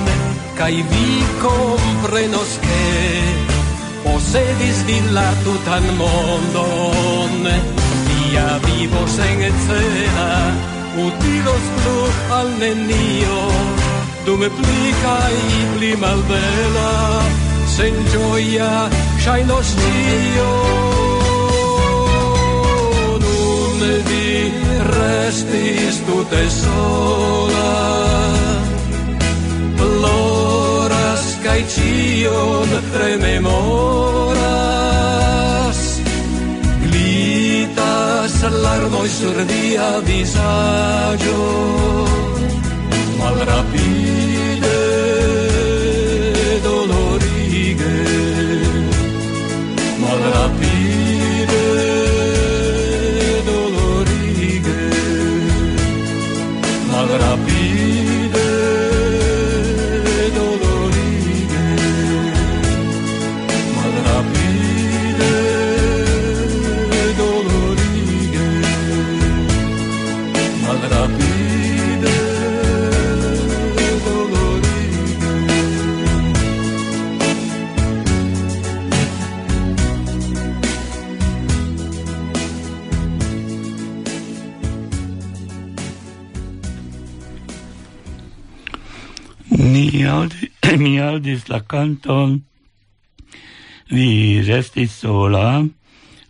Kai 0.57 0.73
vi 0.91 1.09
komprenos 1.41 2.53
ke 2.63 2.85
Posedis 4.03 4.79
vin 4.87 5.05
la 5.13 5.27
tutan 5.43 5.85
mondon 5.99 7.45
Via 8.07 8.47
vivo 8.65 9.03
sen 9.17 9.43
ecera 9.49 10.31
Utilos 11.05 11.65
plu 11.77 11.99
al 12.39 12.49
nenio 12.63 13.41
Dume 14.25 14.49
pli 14.57 14.81
kaj 15.03 15.37
pli 15.75 15.91
malbela 16.01 16.91
Sen 17.75 17.93
gioia 18.09 18.73
shainos 19.21 19.75
tio 19.83 20.51
Nun 23.21 23.79
vi 24.09 24.30
restis 24.83 25.95
tute 26.05 26.43
sola. 26.49 27.73
Ploras 29.77 31.25
kai 31.43 31.61
cion 31.73 32.69
rememoras. 33.01 34.39
Glitas 36.85 38.33
larmoj 38.63 39.09
sur 39.09 39.37
via 39.49 39.89
visaggio 40.07 41.43
malrapide 43.19 44.79
dolorige. 46.63 47.97
Malrapide 50.01 50.60
aŭdis 91.01 91.47
la 91.49 91.61
canton, 91.61 92.41
vi 93.91 94.41
restis 94.47 94.95
sola, 95.03 95.65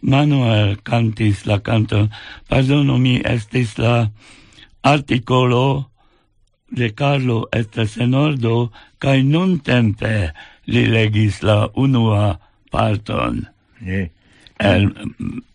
Manuel 0.01 0.79
cantis 0.81 1.45
la 1.45 1.59
canton, 1.61 2.09
pardono 2.49 2.97
mi 2.97 3.19
estis 3.21 3.77
la 3.77 4.09
articolo 4.81 5.91
de 6.71 6.89
Carlo 6.95 7.43
estas 7.53 7.97
en 8.01 8.15
ordo, 8.15 8.71
cae 8.97 9.21
nun 9.23 9.59
tempe 9.59 10.31
li 10.65 10.87
legis 10.87 11.43
la 11.43 11.67
unua 11.75 12.39
parton. 12.71 13.45
Yeah. 13.85 14.09
El, 14.61 14.91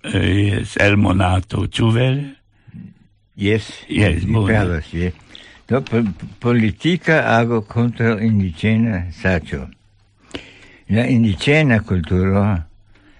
eh, 0.03 0.51
yes, 0.51 0.77
el 0.83 0.97
monato, 0.97 1.67
ĉu 1.67 1.91
vere? 1.95 2.25
Yes, 3.37 3.69
yes, 3.89 4.25
yes, 4.27 4.93
yes, 4.93 5.15
do 5.69 5.83
politica 6.39 7.39
ago 7.39 7.63
contro 7.63 8.21
indigena 8.21 9.11
sacio. 9.11 9.69
La 10.89 11.07
indigena 11.07 11.81
culturo 11.81 12.63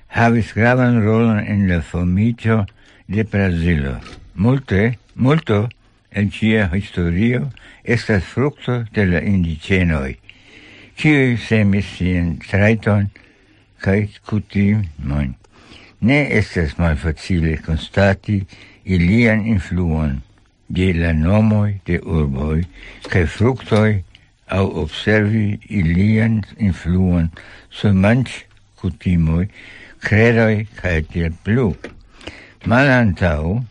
havis 0.09 0.53
gravan 0.55 1.03
rolon 1.03 1.41
en 1.41 1.69
la 1.69 1.83
formicio 1.83 2.67
de 3.09 3.25
Brasilo. 3.25 3.99
Multe, 4.35 4.99
multo 5.15 5.69
en 6.13 6.31
cia 6.31 6.71
historio 6.73 7.51
estas 7.83 8.23
fructo 8.23 8.85
de 8.93 9.07
la 9.07 9.21
indigenoi, 9.23 10.17
cioi 10.97 11.37
semis 11.37 11.91
sien 11.97 12.39
traiton 12.39 13.11
cae 13.83 14.07
cutimon. 14.23 15.35
Ne 16.01 16.21
estas 16.39 16.79
malfacile 16.79 17.57
constati 17.67 18.45
ilian 18.85 19.43
influon, 19.47 20.23
de 20.69 20.93
la 20.93 21.13
nomoi 21.13 21.81
de 21.87 22.01
urboi 22.03 22.65
kaj 23.11 23.25
fructoi 23.27 24.03
au 24.49 24.67
observi 24.83 25.59
ilian 25.69 26.43
influon 26.59 27.31
sur 27.71 27.93
manch 27.93 28.45
kutimoj, 28.81 29.47
credoi 30.01 30.67
kaj 30.79 31.01
tiel 31.11 31.33
plu. 31.45 31.73
Malantau, 32.67 33.63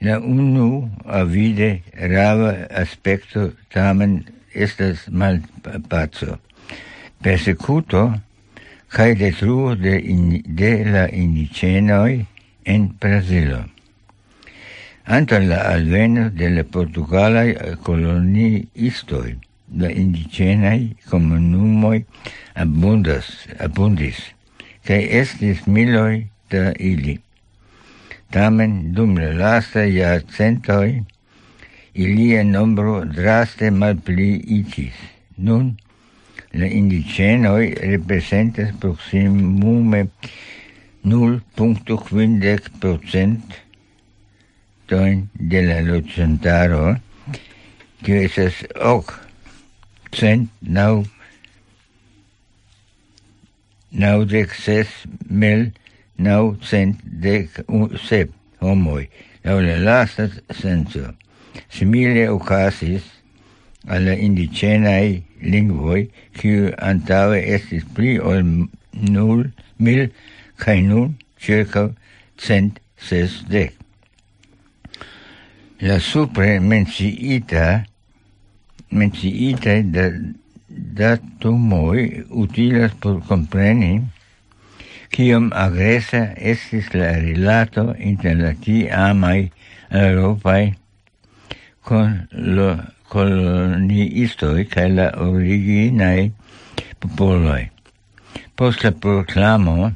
la 0.00 0.18
unu 0.18 0.90
avide 1.04 1.82
rava 1.94 2.52
aspecto 2.82 3.50
tamen 3.72 4.22
estas 4.54 5.06
malpaco. 5.10 6.38
Persecuto 7.22 8.06
kaj 8.90 9.10
detruo 9.20 9.74
de, 9.74 9.98
in, 9.98 10.40
de 10.44 10.72
la 10.84 11.04
indicenoi 11.12 12.24
en 12.64 12.88
Brasilo 13.00 13.64
anta 15.10 15.40
la 15.40 15.58
alveno 15.74 16.30
de 16.30 16.50
la 16.54 16.62
portugalai 16.62 17.50
coloniistoi, 17.82 19.32
la 19.80 19.88
indigenai 20.02 20.94
comunumoi 21.10 22.04
abundas, 22.54 23.26
abundis, 23.58 24.18
kai 24.86 25.02
estis 25.20 25.66
miloi 25.66 26.30
da 26.50 26.72
ili. 26.78 27.18
Tamen, 28.30 28.92
dum 28.94 29.18
la 29.18 29.32
lasta 29.34 29.84
ili 29.84 31.04
ilia 31.94 32.44
nombro 32.44 33.04
draste 33.04 33.70
malpliitis. 33.70 34.94
Nun, 35.36 35.76
la 36.52 36.66
indigenoi 36.66 37.74
representas 37.94 38.72
proximume 38.78 40.06
0.50% 41.04 43.69
partojn 44.90 45.28
de 45.34 45.60
la 45.62 45.80
loĝantaro, 45.86 46.96
kiu 48.02 48.16
estas 48.24 48.56
ok 48.74 49.12
cent 50.10 50.48
naŭ 50.66 51.04
naŭdek 54.02 54.50
ses 54.54 54.90
mil 55.30 55.70
naŭcent 56.18 56.98
dek 57.22 57.62
sep 58.02 58.34
homoi, 58.58 59.06
lau 59.44 59.60
la 59.62 59.78
lasta 59.78 60.26
senso. 60.50 61.14
Simile 61.70 62.26
ocasis 62.28 63.06
al 63.86 64.10
la 64.10 64.16
lingvoi, 65.54 66.10
kiu 66.34 66.74
antaŭe 66.78 67.38
estis 67.54 67.86
pli 67.94 68.18
ol 68.18 68.42
nul 69.14 69.50
mil 69.78 70.08
kai 70.58 70.80
nun 70.82 71.14
circa 71.38 71.92
cent 72.36 72.80
ses 72.98 73.44
dec 73.46 73.80
la 75.80 75.98
supre 75.98 76.60
menciita 76.60 77.86
menciita 78.90 79.80
da 79.82 80.06
datumoi 80.68 82.24
utilas 82.28 82.92
por 83.00 83.22
compreni 83.28 83.92
kiom 85.14 85.50
agresa 85.56 86.20
estis 86.52 86.92
la 86.92 87.14
rilato 87.24 87.84
inter 87.96 88.36
la 88.42 88.52
tiamaj 88.66 89.40
eŭropaj 90.02 90.62
con 91.88 92.12
lo 92.56 92.68
coloniistoi 93.10 94.66
kaj 94.70 94.86
la 94.94 95.08
originae 95.24 96.28
popoloi. 97.00 97.64
Post 98.54 98.84
la 98.84 98.92
proclamo 98.92 99.90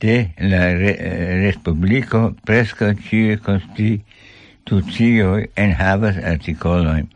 de 0.00 0.16
la 0.38 0.64
re, 0.80 0.96
Respublico 1.44 2.32
presca 2.48 2.90
ĉiuj 3.06 3.38
konsti 3.44 3.90
en 5.56 5.72
havas 5.72 6.16
articoloi 6.16 7.06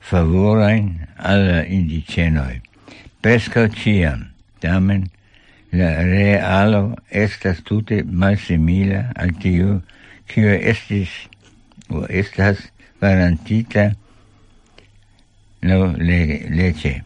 favorain 0.00 1.06
alla 1.16 1.64
indicenoi. 1.66 2.60
Pesca 3.20 3.68
ciam, 3.68 4.32
tamen, 4.60 5.10
la 5.72 6.02
realo 6.02 6.96
estas 7.10 7.62
tute 7.62 8.02
malsimila 8.04 9.12
al 9.16 9.34
tiu, 9.42 9.82
cio 10.28 10.48
estis 10.48 11.10
o 11.90 12.06
estas 12.08 12.58
garantita 13.00 13.92
no 15.62 15.94
le, 15.96 16.48
lece. 16.50 17.02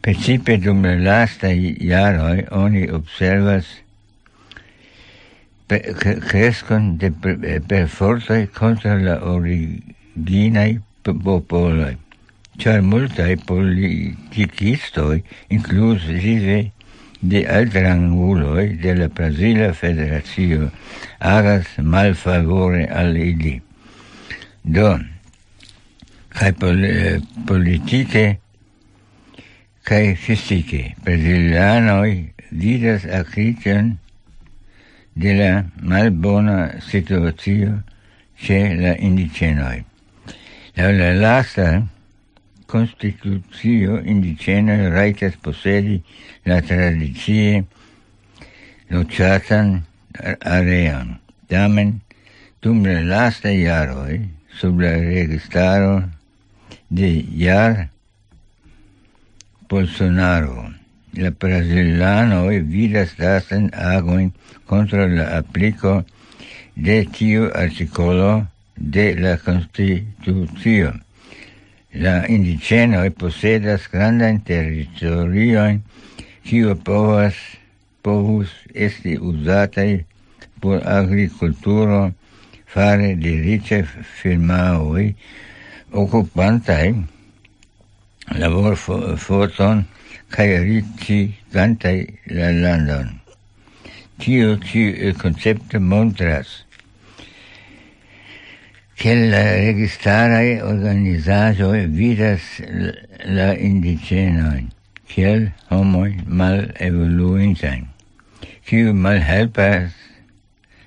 Principe 0.00 0.58
dum 0.58 0.84
la 0.84 0.96
lasta 0.98 1.48
iaroi 1.48 2.44
oni 2.50 2.88
observas 2.90 3.66
crescon 5.66 6.98
de 6.98 7.10
per 7.10 7.88
forza 7.88 8.46
contra 8.52 8.98
la 8.98 9.16
originai 9.24 10.80
popoloi, 11.02 11.96
char 12.58 12.82
multae 12.82 13.36
politicistoi, 13.36 15.22
inclusive 15.48 16.72
de 17.20 17.46
altranguloi 17.48 18.76
de 18.76 18.94
la 18.94 19.08
Brasila 19.08 19.72
Federatio, 19.72 20.70
agas 21.18 21.66
malfavore 21.78 22.86
al 22.88 23.16
ili. 23.16 23.62
Do, 24.62 24.98
cae 26.28 26.52
pol, 26.52 26.84
eh, 26.84 27.20
politice, 27.46 28.38
cae 29.84 30.14
fisice, 30.14 30.94
brasilanoi 31.04 32.34
vidas 32.52 33.04
acrition 33.08 33.98
de 35.14 35.34
la 35.34 35.64
malbona 35.80 36.80
situazio 36.80 37.82
ce 38.36 38.74
la 38.74 38.96
indicenoi. 38.98 39.84
La 40.74 40.90
la 40.90 41.12
lasta 41.14 41.86
constituzio 42.66 44.00
indicenoi 44.02 44.90
raitas 44.90 45.36
posedi 45.36 46.02
la 46.42 46.60
tradizie 46.60 47.64
lociatan 48.90 49.84
areon. 50.40 51.18
Tamen, 51.46 52.00
dum 52.60 52.84
la 52.84 53.00
lasta 53.00 53.50
iaroi, 53.50 54.18
sub 54.58 54.80
la 54.80 54.96
registaro 54.98 56.10
de 56.90 57.22
Jar 57.38 57.90
Bolsonaro 59.68 60.73
la 61.16 61.30
brazilanoj 61.30 62.58
vidas 62.74 63.14
lasen 63.18 63.70
agoin 63.74 64.30
kontraŭ 64.70 65.06
la 65.12 65.26
aplico 65.38 65.94
de 66.86 66.96
tiu 67.16 67.50
articolo 67.54 68.30
de 68.96 69.06
la 69.24 69.36
constitucio. 69.44 70.92
La 72.04 72.14
indiĝenoj 72.36 73.06
posedas 73.20 73.86
grandajn 73.92 74.40
teritoriojn, 74.48 75.80
kiu 76.44 76.74
povas 76.88 77.38
povus 78.02 78.50
esti 78.74 79.14
usatai 79.30 80.04
por 80.60 80.82
agriculturo 80.98 82.02
fare 82.74 83.14
de 83.24 83.32
riĉaj 83.46 83.82
firmaoj 84.18 85.06
okupantaj 86.02 86.84
laborforton 88.42 89.18
for 89.26 89.50
cae 90.30 90.58
ricci 90.64 91.34
gantai 91.52 92.18
la 92.30 92.50
landon. 92.52 93.20
Tio 94.18 94.56
ĉi 94.62 95.12
koncepto 95.18 95.80
montras, 95.80 96.62
che 98.94 99.14
la 99.14 99.42
registarai 99.42 100.60
organizagioi 100.62 101.86
vidas 101.86 102.40
la 103.26 103.52
indigenoi, 103.58 104.68
kiel 105.10 105.50
homoi 105.68 106.14
mal 106.26 106.70
evoluintain, 106.78 107.88
kiu 108.64 108.94
mal 108.94 109.20
helpas 109.20 109.90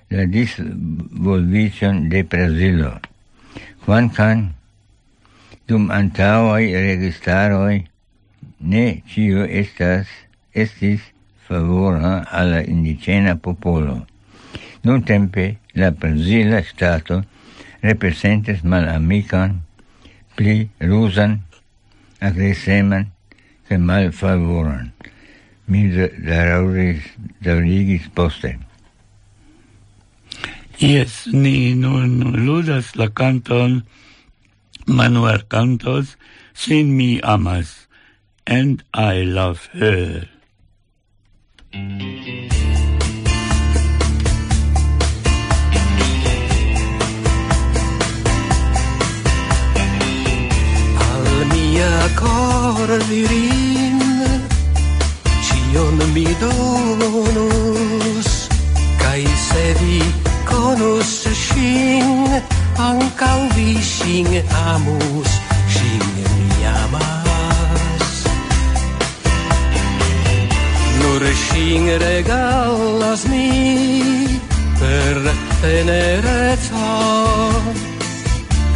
la 0.10 0.26
disvolvicion 0.26 2.08
de 2.10 2.24
Brasilo. 2.24 2.96
Quancan 3.84 4.48
dum 5.68 5.92
antaŭaj 5.92 6.64
registaroi 6.88 7.84
ne 8.60 9.02
cio 9.08 9.46
estas 9.46 10.08
estis 10.54 11.02
favora 11.48 12.26
alla 12.30 12.62
indigena 12.62 13.36
popolo. 13.36 14.06
Nun 14.84 15.04
tempe 15.04 15.58
la 15.74 15.92
Brazila 15.92 16.62
Stato 16.64 17.24
representas 17.82 18.64
malamican, 18.64 19.62
pli 20.36 20.70
rusan, 20.80 21.42
agreseman, 22.20 23.12
che 23.68 23.78
malfavoran. 23.78 24.92
Mi 25.68 25.90
daŭris 25.92 27.04
daurigis 27.44 28.08
poste. 28.16 28.56
Yes, 30.80 31.26
ni 31.34 31.74
nun 31.76 32.46
ludas 32.46 32.96
la 32.96 33.10
canton 33.10 33.82
Manuel 34.88 35.44
Cantos, 35.52 36.16
sin 36.54 36.96
mi 36.96 37.20
amas. 37.24 37.87
And 38.48 38.84
I 38.94 39.24
love 39.24 39.70
her. 39.74 40.28
Mia 51.52 52.10
cor 52.16 52.90
virin 53.10 54.00
Cion 55.46 55.98
mi 56.14 56.26
donus 56.42 58.30
Kai 59.02 59.26
se 59.48 59.66
vi 59.80 60.00
conus 60.50 61.12
shin 61.44 62.42
Ancau 62.78 63.40
vi 63.56 63.70
shin 63.82 64.28
amus 64.66 65.47
Shin 71.34 72.00
regalas 72.00 73.26
mi 73.26 74.40
per 74.80 75.18
tenerezza. 75.62 76.90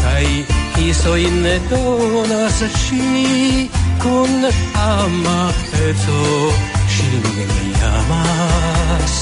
Kai 0.02 0.46
iso 0.78 1.16
in 1.16 1.48
donas 1.70 2.64
ci 2.84 3.70
con 4.00 4.50
ama 4.74 5.54
eto 5.88 6.54
Shin 6.94 7.22
mi 7.36 7.72
amas. 7.98 9.16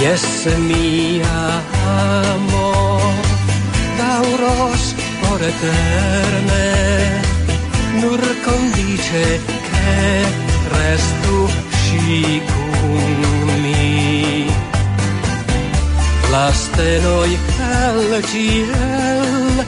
Yes 0.00 0.46
mia 0.68 1.62
amo 1.84 3.00
dauros 3.98 4.94
por 5.20 5.40
eterne 5.42 6.68
nur 8.00 8.20
condice 8.46 9.59
restul 10.76 11.48
și 11.82 12.40
cu 12.48 12.62
mi, 13.62 14.50
la 16.30 16.50
noi 17.02 17.38
al 17.82 18.22
ciel, 18.30 19.66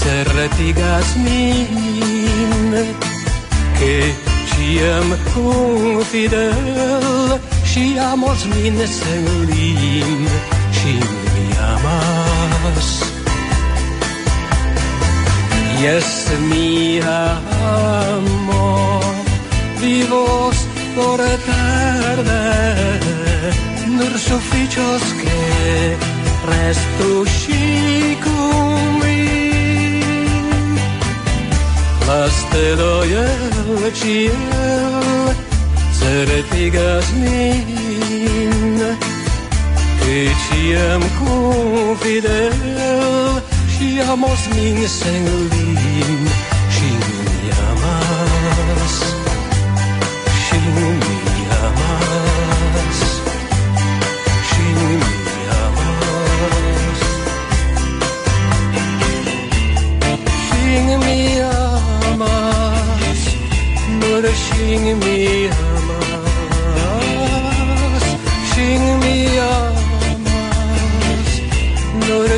te 0.00 0.16
retigas 0.36 1.08
min, 1.24 2.72
că 3.78 4.28
și 4.48 4.80
am 4.98 5.08
cu 5.32 5.48
fidel 6.10 7.40
și 7.64 7.96
am 8.10 8.22
os 8.22 8.44
mine 8.44 8.84
selim 8.84 10.28
și 10.70 10.92
mi 11.24 11.56
amas. 11.74 12.88
Yes, 15.82 16.26
mi 16.48 17.00
amor. 18.06 19.07
vivos 19.80 20.56
por 20.96 21.18
tarde 21.18 23.00
nur 23.96 24.18
sufficios 24.18 25.02
che 25.20 25.96
restu 26.52 27.24
cum 28.24 29.00
mi 29.02 30.02
la 32.06 32.22
stelo 32.38 33.02
el 33.02 33.92
ciel 33.94 34.42
certigas 36.00 37.06
min 37.22 38.78
che 40.00 40.20
ciam 40.44 41.02
cum 41.18 41.96
fidel 42.02 42.56
ciamos 43.74 44.40
min 44.54 44.78
sen 44.88 45.24
lin 45.50 46.47
Sing 64.68 65.00
me 65.00 65.46
a 65.46 65.48
mass, 65.88 68.04
sing 68.52 68.84
me 69.00 69.16
a 69.38 69.40
mass, 70.26 71.32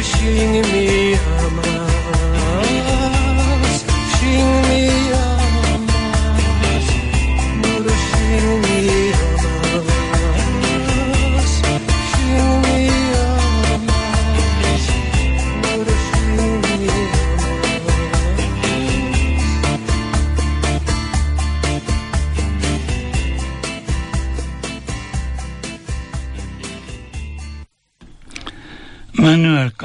sing 0.05 0.53
me 0.71 0.87
a 1.15 1.17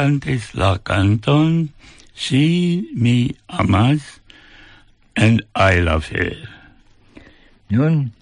Cantis 0.05 0.53
la 0.53 0.77
canton 0.77 1.69
Si 2.13 2.87
mi 2.93 3.35
amas 3.49 4.19
and 5.15 5.41
I 5.55 5.79
love 5.79 6.05
her. 6.09 6.35
Nun, 7.71 8.13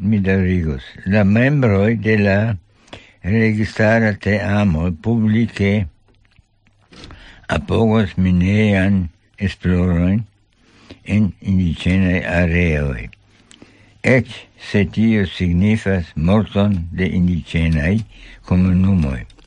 mi 0.00 0.18
darigos, 0.18 0.82
la 1.06 1.22
membroi 1.22 1.94
de 1.94 2.16
la 2.18 2.56
registrara 3.22 4.16
te 4.18 4.40
amo 4.40 4.90
publice 4.90 5.86
apogos 7.46 8.18
minean 8.18 9.08
esploroin 9.38 10.26
in 11.04 11.32
indigenae 11.38 12.26
areoi. 12.26 13.08
Et 14.02 14.26
se 14.58 14.86
tio 14.90 15.26
signifas 15.38 16.14
morton 16.16 16.88
de 16.90 17.06
indigenae 17.06 18.00
comunumoi. 18.42 19.37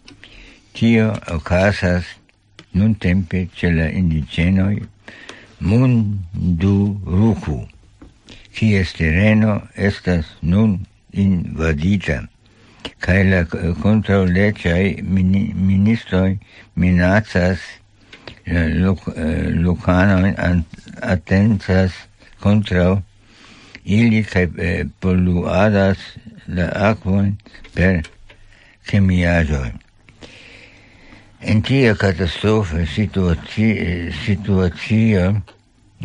tio 0.73 1.11
ocasas 1.27 2.05
nun 2.73 2.95
tempe 2.95 3.49
ce 3.55 3.71
la 3.71 3.87
indigenoi 3.89 4.81
munduruku, 5.59 7.57
cies 8.55 8.93
terreno 8.97 9.61
estas 9.75 10.25
nun 10.41 10.79
invadita, 11.11 12.23
cae 13.03 13.23
la 13.29 13.43
controlecei 13.83 15.01
mini, 15.03 15.51
ministroi 15.53 16.39
minacas 16.75 17.59
loc, 18.45 19.05
locanoin 19.65 20.35
eh, 20.37 20.63
attensas 21.01 21.91
contra 22.39 23.01
ili 23.83 24.23
cae 24.23 24.49
eh, 24.57 24.85
polluadas 24.99 25.97
la 26.47 26.67
aquon 26.89 27.37
per 27.73 28.01
chemiajoi. 28.87 29.71
En 31.41 31.61
tia 31.65 31.95
catastrofe 31.97 32.85
situaci 32.85 33.67
situazio 34.23 35.41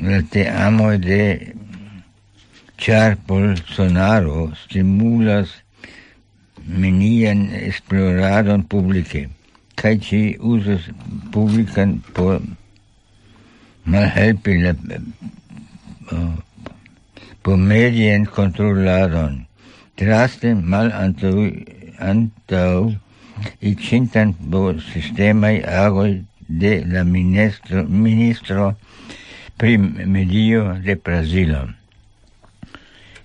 la 0.00 0.22
te 0.32 0.48
amo 0.48 0.88
de 0.96 1.54
char 2.78 3.18
Bolsonaro 3.28 4.52
stimulas 4.64 5.52
menian 6.66 7.48
esploradon 7.52 8.64
publice, 8.64 9.28
cae 9.76 9.98
ci 10.00 10.20
usas 10.40 10.88
publican 11.32 11.98
por 12.14 12.40
malhelpi 13.84 14.56
la 14.62 14.72
eh, 14.72 16.36
por 17.42 17.56
medien 17.58 18.24
controladon. 18.24 19.46
traste 19.96 20.54
mal 20.54 20.92
antau, 20.92 21.48
antau 21.98 22.94
icintan 23.60 24.34
bo 24.38 24.74
sistemai 24.92 25.62
agoi 25.62 26.24
de 26.48 26.84
la 26.86 27.04
ministro, 27.04 27.84
ministro 27.88 28.76
pri 29.56 29.78
medio 29.78 30.78
de 30.84 30.94
Brasilo. 30.96 31.66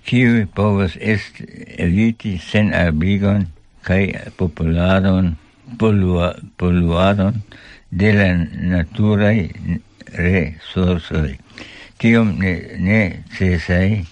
kiu 0.04 0.46
povas 0.54 0.96
est 1.00 1.40
eviti 1.78 2.38
sen 2.38 2.72
abrigon 2.74 3.46
kai 3.86 4.10
popularon 4.36 5.36
polua, 5.78 6.34
poluadon 6.58 7.42
de 7.90 8.10
la 8.12 8.28
naturai 8.72 9.50
resursoi, 10.18 11.38
tiom 11.98 12.34
ne, 12.38 12.52
ne 12.78 13.00
cesai 13.36 14.04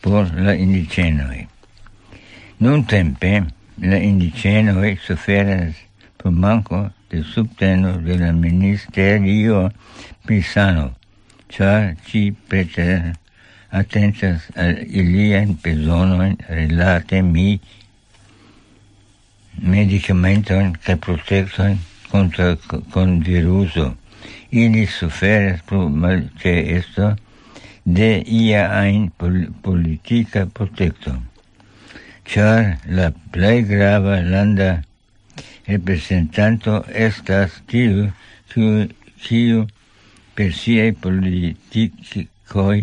por 0.00 0.30
la 0.34 0.54
indicenoi. 0.54 1.46
Nun 2.58 2.84
tempe, 2.84 3.42
la 3.80 3.96
ex 3.96 5.02
suferas 5.02 5.76
por 6.16 6.32
manco 6.32 6.92
de 7.10 7.22
subteno 7.22 7.98
de 7.98 8.18
la 8.18 8.32
ministerio 8.32 9.72
pisano, 10.26 10.96
char 11.48 11.96
ci 12.06 12.32
preter 12.32 13.14
atentas 13.70 14.48
al 14.56 14.78
iliajn 14.86 15.58
bezonojn 15.62 16.36
relate 16.48 17.22
mi 17.22 17.60
medicamenton 19.60 20.76
che 20.82 20.96
protektojn 20.96 21.78
contra 22.10 22.56
con 22.90 23.20
viruso. 23.20 23.96
Ili 24.50 24.86
suferas 24.86 25.60
pro 25.62 25.88
malceesto 25.88 27.16
de 27.84 28.22
ia 28.26 28.70
ain 28.80 29.10
politica 29.62 30.46
protecto 30.46 31.12
char 32.28 32.76
la 32.84 33.08
plei 33.32 33.62
grava 33.64 34.20
landa 34.20 34.82
representanto 35.66 36.84
estas 36.92 37.56
tiu, 37.66 38.12
tiu, 38.52 38.84
tiu 39.24 39.64
per 40.36 40.52
siei 40.52 40.92
politikoj 40.92 42.76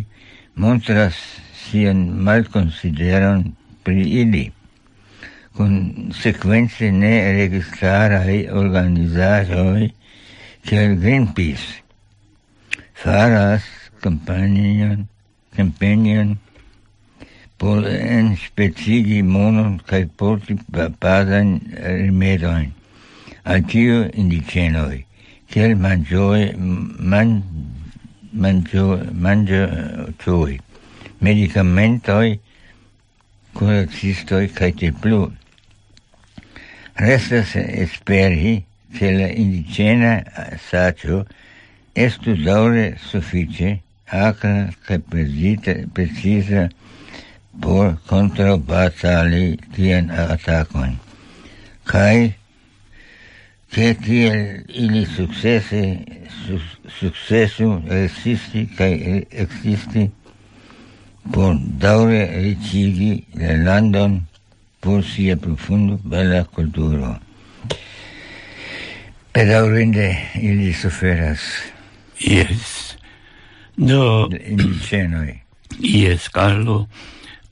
montras 0.57 1.19
sian 1.61 2.01
malconsideron 2.25 3.53
pri 3.85 4.05
ili. 4.21 4.45
Consequence 5.55 6.89
ne 6.91 7.13
registrarai 7.37 8.39
organizajoi 8.49 9.93
kiel 10.65 10.97
Greenpeace 10.97 11.85
faras 12.97 13.63
campanion, 14.01 15.05
campanion 15.55 16.35
por 17.57 17.87
enspecigi 17.87 19.21
monon 19.23 19.79
cae 19.87 20.05
porti 20.05 20.57
papadan 20.71 21.59
rimedoin, 21.81 22.73
al 23.43 23.63
tio 23.71 24.01
indicenoj, 24.11 25.05
kiel 25.51 25.75
manĝoj, 25.79 26.41
man, 27.13 27.37
manĝo, 28.33 28.87
manĝotoj, 29.27 30.57
medicamentoi, 31.23 32.35
kuracistoj 33.55 34.43
cae 34.57 34.71
te 34.75 34.91
plu. 34.91 35.23
Restas 36.99 37.55
esperi 37.55 38.63
che 38.95 39.11
la 39.11 39.27
indigena 39.31 40.23
sacio 40.69 41.25
estu 41.95 42.35
daure 42.43 42.95
suffice 42.99 43.79
acra 44.07 44.71
cae 44.87 44.99
precisa, 44.99 45.75
precisa 45.93 46.69
por 47.61 47.97
controbatali 48.07 49.57
tien 49.73 50.09
atacon. 50.09 50.99
Kai, 51.83 52.35
che 53.69 53.95
tiel 53.95 54.63
ili 54.67 55.05
successe, 55.05 55.99
su, 56.45 56.59
successu 56.87 57.83
existi, 57.87 58.67
kai 58.75 59.25
existi 59.29 60.11
por 61.31 61.57
daure 61.77 62.39
ricigi 62.39 63.25
le 63.33 63.57
landon 63.57 64.25
por 64.79 65.03
sia 65.03 65.35
profundo 65.35 65.99
bella 66.03 66.45
culturo. 66.45 67.19
Pedaurinde 69.31 70.15
ili 70.35 70.73
suferas. 70.73 71.41
Yes. 72.19 72.95
Do... 73.75 74.29
In 74.31 74.79
cenoi. 74.79 75.41
Yes, 75.79 76.29
Carlo. 76.29 76.87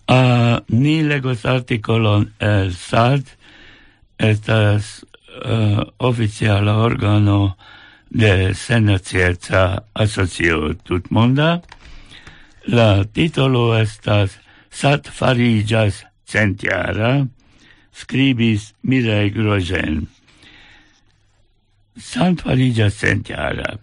Uh, 0.05 0.59
ni 0.67 1.01
legos 1.01 1.45
articolon 1.45 2.27
eh, 2.39 2.47
el 2.47 2.73
SAD, 2.75 3.23
estas 4.19 5.05
uh, 5.45 5.79
oficiala 5.97 6.75
organo 6.77 7.55
de 8.09 8.53
senacieca 8.53 9.85
asocio 9.93 10.75
tutmonda. 10.83 11.61
La 12.65 13.05
titolo 13.05 13.77
estas 13.79 14.35
SAT 14.69 15.07
farigas 15.07 16.03
centiara, 16.27 17.25
scribis 17.95 18.73
Mirei 18.83 19.31
Grosjean. 19.31 20.07
San 21.95 22.35
farigas 22.35 22.99
centiara. 22.99 23.79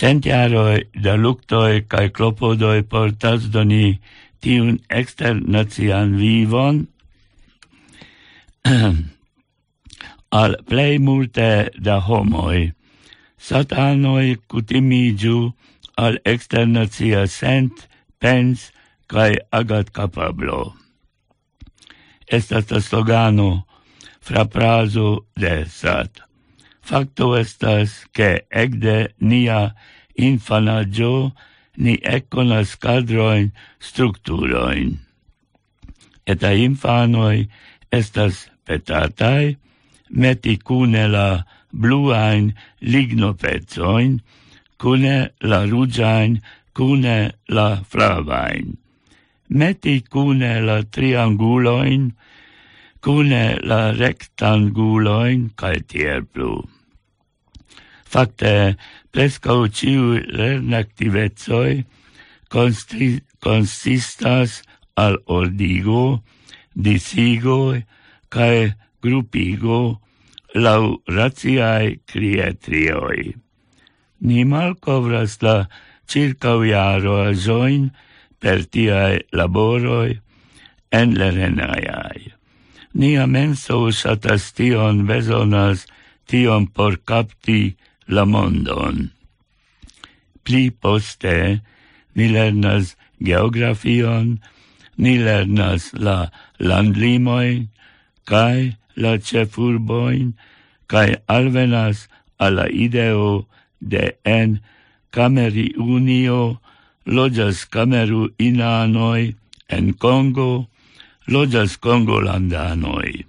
Centiaroi 0.00 0.88
da 0.94 1.14
luctoi 1.16 1.84
cae 1.84 2.08
clopodoi 2.08 2.82
portas 2.88 3.50
doni 3.52 4.00
tiun 4.40 4.80
externazian 4.88 6.16
vivon 6.20 6.86
al 10.42 10.56
plei 10.68 10.98
multe 10.98 11.70
da 11.78 12.00
homoi. 12.00 12.72
Satanoi 13.40 14.36
cutimigiu 14.48 15.52
al 15.96 16.18
externazia 16.24 17.26
sent, 17.26 17.88
pens 18.20 18.70
cae 19.08 19.40
agat 19.50 19.90
capablo. 19.96 20.74
Estas 22.28 22.70
la 22.70 22.80
slogano 22.80 23.50
fraprazo 24.20 25.24
de 25.36 25.64
Sat. 25.66 26.20
Facto 26.80 27.34
estas, 27.36 28.04
ke 28.12 28.46
egde 28.50 29.10
nia 29.18 29.74
infanaĝo 30.14 31.30
ni 31.76 31.98
ekkonas 32.02 32.76
kadroin 32.76 33.52
strukturoin. 33.80 34.98
Eta 36.26 36.52
infanoi 36.52 37.48
estas 37.92 38.48
petatai 38.66 39.56
meti 40.10 40.56
cune 40.58 41.06
la 41.08 41.44
bluain 41.72 42.54
lignopezoin, 42.80 44.20
cune 44.78 45.30
la 45.40 45.66
rugiain, 45.66 46.40
cune 46.74 47.32
la 47.48 47.68
flavain. 47.84 48.76
Meti 49.48 50.00
cune 50.02 50.60
la 50.62 50.82
trianguloin, 50.82 52.12
cune 53.00 53.58
la 53.62 53.80
rectanguloin, 53.92 55.50
cae 55.56 55.80
tiel 55.80 56.24
plu. 56.24 56.60
Facte, 58.10 58.76
prescau 59.12 59.66
ciu 59.68 60.20
lernactivezoi 60.38 61.84
consistas 63.40 64.62
al 64.96 65.18
ordigo, 65.26 66.22
disigo, 66.74 67.76
cae 68.28 68.74
grupigo 69.02 70.00
lau 70.54 71.02
raciae 71.06 71.98
crietrioi. 72.06 73.34
Ni 74.20 74.44
malcovras 74.44 75.38
la 75.42 75.68
circau 76.06 76.62
azoin 76.62 77.90
per 78.40 78.64
tiae 78.66 79.22
laboroi 79.32 80.20
en 80.92 81.14
lerenaiai. 81.14 82.32
Ni 82.94 83.16
amenso 83.16 83.86
usatas 83.86 84.52
tion 84.52 85.06
besonas 85.06 85.86
tion 86.26 86.66
por 86.66 86.98
capti 87.06 87.76
la 88.10 88.24
mondon. 88.32 89.10
Pli 90.44 90.70
poste 90.70 91.36
ni 92.16 92.26
lernas 92.34 92.96
geografion, 93.22 94.38
ni 94.96 95.18
lernas 95.18 95.90
la 96.06 96.18
landlimoin, 96.58 97.68
kai 98.30 98.76
la 98.96 99.16
cefurboin, 99.18 100.34
kai 100.92 101.16
alvenas 101.36 102.08
alla 102.38 102.66
ideo 102.68 103.46
de 103.80 104.04
en 104.24 104.60
Cameri 105.10 105.68
Unio, 105.76 106.60
lojas 107.06 107.64
Cameru 107.64 108.28
inanoi 108.38 109.34
en 109.68 109.92
Congo, 109.94 110.70
loĝas 111.30 111.76
kongolandanoj. 111.76 113.22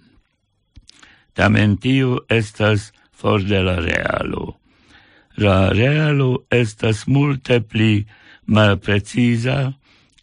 Tamen 1.38 1.78
tiu 1.78 2.18
estas 2.30 2.92
for 3.12 3.44
de 3.46 3.62
la 3.64 3.78
realo 3.80 4.61
la 5.42 5.74
realo 5.74 6.46
estas 6.54 7.08
multe 7.08 7.60
pli 7.62 8.06
malpreciza 8.46 9.58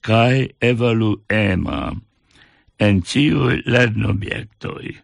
cae 0.06 0.44
evaluema 0.70 1.80
en 2.86 3.00
ciui 3.02 3.62
lernobiectoi. 3.66 4.94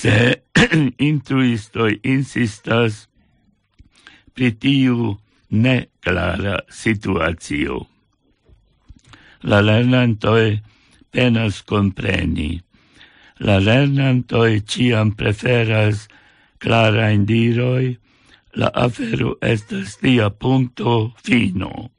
Se 0.00 0.16
intuistoi 1.08 2.00
insistas 2.14 3.06
pri 4.34 4.52
tiu 4.64 5.14
ne 5.64 5.76
clara 6.04 6.58
situatio. 6.82 7.80
La 9.48 9.60
lernantoi 9.64 10.60
penas 11.12 11.62
compreni. 11.62 12.60
La 13.40 13.58
lernantoi 13.58 14.62
ciam 14.68 15.16
preferas 15.16 16.06
clara 16.62 17.10
indiroi 17.16 17.96
la 18.54 18.68
afero 18.74 19.36
estas 19.40 19.96
tia 19.96 20.30
punto 20.30 21.12
fino. 21.24 21.90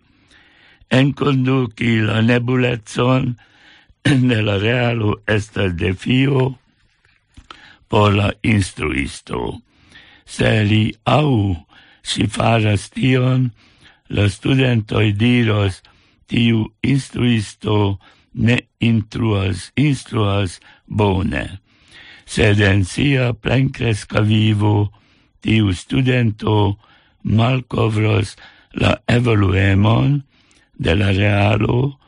Enconduci 0.89 2.01
la 2.05 2.21
nebulezon 2.21 3.35
de 4.29 4.41
la 4.41 4.57
realo 4.57 5.21
estas 5.27 5.75
defio 5.75 6.55
por 7.87 8.13
la 8.13 8.31
instruisto. 8.43 9.61
Se 10.25 10.63
li 10.63 10.93
au 11.05 11.55
si 12.03 12.27
faras 12.27 12.89
tion, 12.89 13.51
la 14.09 14.27
studentoi 14.29 15.13
diros 15.13 15.81
tiu 16.27 16.67
instruisto 16.81 17.99
ne 18.33 18.57
intruas, 18.79 19.71
instruas 19.75 20.59
bone, 20.85 21.59
sed 22.25 22.61
en 22.61 22.83
sia 22.85 23.33
plencresca 23.33 24.21
vivo 24.21 24.91
tiu 25.43 25.73
studento 25.75 26.77
malcovros 27.23 28.37
la 28.73 28.97
evoluemon 29.07 30.23
de 30.79 30.95
la 30.95 31.11
realo 31.11 31.99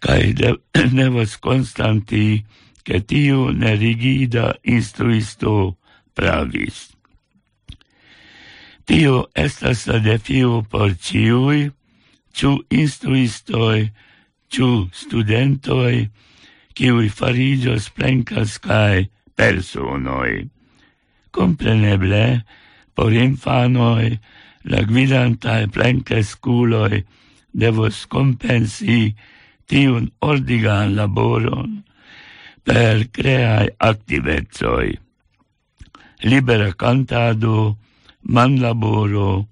cae 0.00 0.32
de, 0.32 0.54
devos 0.98 1.36
constanti 1.40 2.44
che 2.86 3.00
tiu 3.02 3.50
nerigida 3.50 4.54
instruisto 4.62 5.76
pravis. 6.14 6.92
Tio 8.86 9.26
estas 9.34 9.86
la 9.90 9.98
defio 9.98 10.62
por 10.62 10.94
ciui, 10.94 11.72
ciu 12.30 12.60
instruistoi, 12.70 13.90
ciu 14.46 14.86
studentoi, 14.94 16.06
ciui 16.78 17.08
farigios 17.10 17.90
plencas 17.90 18.60
cae 18.62 19.08
personoi 19.34 20.46
compreneble, 21.36 22.42
por 22.96 23.12
infanoi, 23.12 24.16
la 24.70 24.82
guidantae 24.88 25.68
plencesculoi 25.70 27.04
devos 27.52 28.04
compensi 28.12 29.14
tiun 29.70 30.08
ordigan 30.20 30.94
laboron 30.96 31.82
per 32.66 33.04
creae 33.14 33.68
activezoi. 33.90 34.96
Libera 36.24 36.72
cantado, 36.72 37.76
man 38.22 38.56
laboro, 38.62 39.46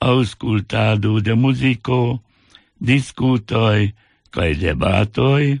auscultado 0.00 1.20
de 1.20 1.34
musico, 1.34 2.22
discutoi 2.78 3.92
cae 4.30 4.54
debatoi, 4.54 5.60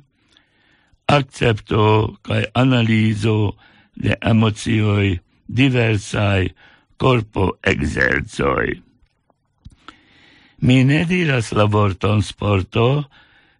accepto 1.06 2.16
cae 2.22 2.48
analizo 2.54 3.56
de 3.94 4.16
emozioi 4.22 5.20
diversai 5.46 6.52
corpo 6.96 7.58
exerzoi. 7.62 8.82
Mi 10.64 10.84
ne 10.84 11.04
diras 11.04 11.52
la 11.52 11.66
vorton 11.66 12.22
sporto, 12.22 13.04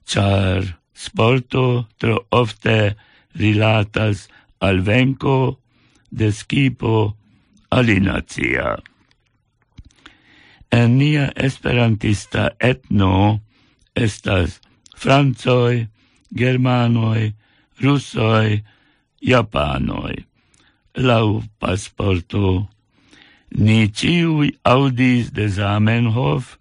char 0.06 0.64
sporto 0.94 1.88
tro 1.98 2.26
ofte 2.30 2.96
rilatas 3.34 4.28
al 4.60 4.80
venco 4.80 5.58
de 6.10 6.30
skipo 6.32 7.16
alinazia. 7.68 8.76
En 10.70 10.96
nia 10.98 11.30
esperantista 11.36 12.50
etno 12.58 13.40
estas 13.94 14.60
francoj, 14.96 15.86
germanoj, 16.30 17.32
russoi, 17.82 18.62
japanoj 19.20 20.14
lau 20.96 21.42
pasporto. 21.58 22.68
Ni 23.54 23.88
ciui 23.90 24.54
audis 24.64 25.30
de 25.30 25.46
Zamenhof, 25.48 26.56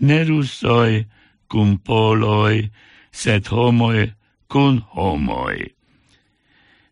ne 0.00 0.22
russoi 0.24 1.06
cum 1.48 1.78
poloi, 1.78 2.70
set 3.10 3.48
homoi 3.48 4.12
cum 4.48 4.84
homoi. 4.94 5.74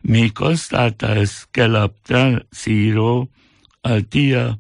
Mi 0.03 0.31
constatas 0.31 1.45
che 1.51 1.67
la 1.67 1.89
transiro 1.89 3.29
al 3.83 4.03
tia 4.09 4.59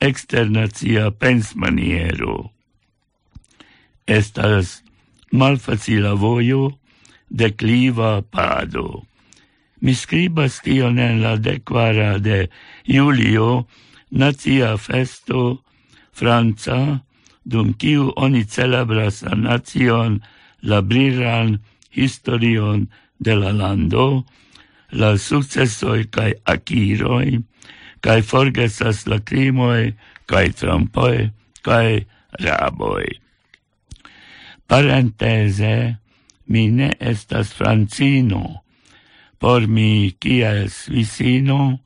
externazia 0.00 1.10
pensmaniero. 1.10 2.50
Estas 4.06 4.82
malfacila 5.30 6.14
voio 6.14 6.78
decliva 7.28 8.22
pado. 8.22 9.04
Mi 9.80 9.94
scribas 9.94 10.58
tion 10.64 10.98
en 10.98 11.20
la 11.22 11.36
dequara 11.36 12.18
de 12.18 12.50
Julio, 12.86 13.66
Nazia 14.10 14.76
Festo, 14.76 15.62
Franca, 16.10 17.04
dum 17.44 17.74
kiu 17.74 18.10
oni 18.16 18.42
celebras 18.44 19.22
la 19.22 19.36
nacion, 19.36 20.18
la 20.62 20.80
briran 20.82 21.60
historion 21.94 22.88
de 23.20 23.36
la 23.36 23.52
lando, 23.52 24.26
la 24.90 25.16
successoi 25.16 26.08
cae 26.10 26.34
aciroi, 26.44 27.38
cae 28.00 28.22
forgesas 28.22 29.06
la 29.06 29.20
crimoi, 29.20 29.94
cae 30.26 30.50
trampoi, 30.50 31.30
cae 31.62 32.06
raboi. 32.42 33.08
Parentese, 34.66 35.98
mi 36.48 36.68
ne 36.68 36.90
estas 36.98 37.52
francino, 37.54 38.64
Por 39.38 39.66
mi, 39.66 40.12
kiel 40.20 40.68
svisino, 40.70 41.78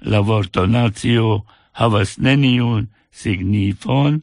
la 0.00 0.20
vortonazio 0.20 1.44
havas 1.72 2.18
neniun 2.18 2.88
signifon, 3.10 4.22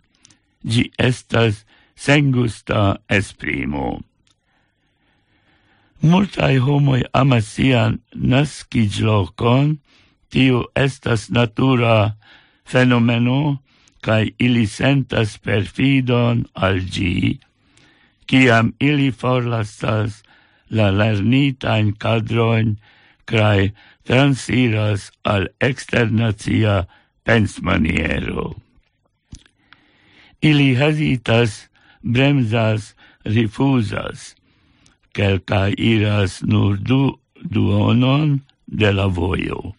gi 0.72 0.92
estas 0.98 1.64
sengusta 1.96 2.98
esprimo. 3.10 3.88
Multai 6.06 6.58
homoi 6.62 7.02
amas 7.22 7.48
sian 7.56 8.00
nasciglocon, 8.14 9.78
tiu 10.30 10.66
estas 10.76 11.30
natura 11.32 11.98
fenomeno, 12.66 13.62
cae 14.06 14.30
ili 14.38 14.68
sentas 14.70 15.38
perfidon 15.42 16.46
al 16.54 16.78
gi, 16.94 17.40
ciam 18.30 18.74
ili 18.80 19.10
forlastas 19.12 20.22
la 20.70 20.89
lernitain 20.91 21.93
cadroin 21.93 22.78
crai 23.26 23.74
transiras 24.05 25.11
al 25.24 25.49
externazia 25.59 26.86
pensmaniero. 27.26 28.55
Ili 30.41 30.76
hesitas, 30.78 31.70
bremsas, 32.01 32.93
rifusas, 33.26 34.36
quelca 35.13 35.70
iras 35.78 36.41
nur 36.43 36.78
du 36.78 37.18
duonon 37.41 38.41
de 38.68 38.91
la 38.93 39.07
voio. 39.07 39.74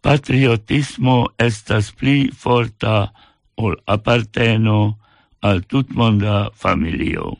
Patriotismo 0.00 1.26
estas 1.38 1.90
pli 1.90 2.30
forta 2.30 3.10
ol 3.58 3.74
aparteno 3.86 4.98
al 5.42 5.62
tutmonda 5.66 6.50
familio 6.54 7.34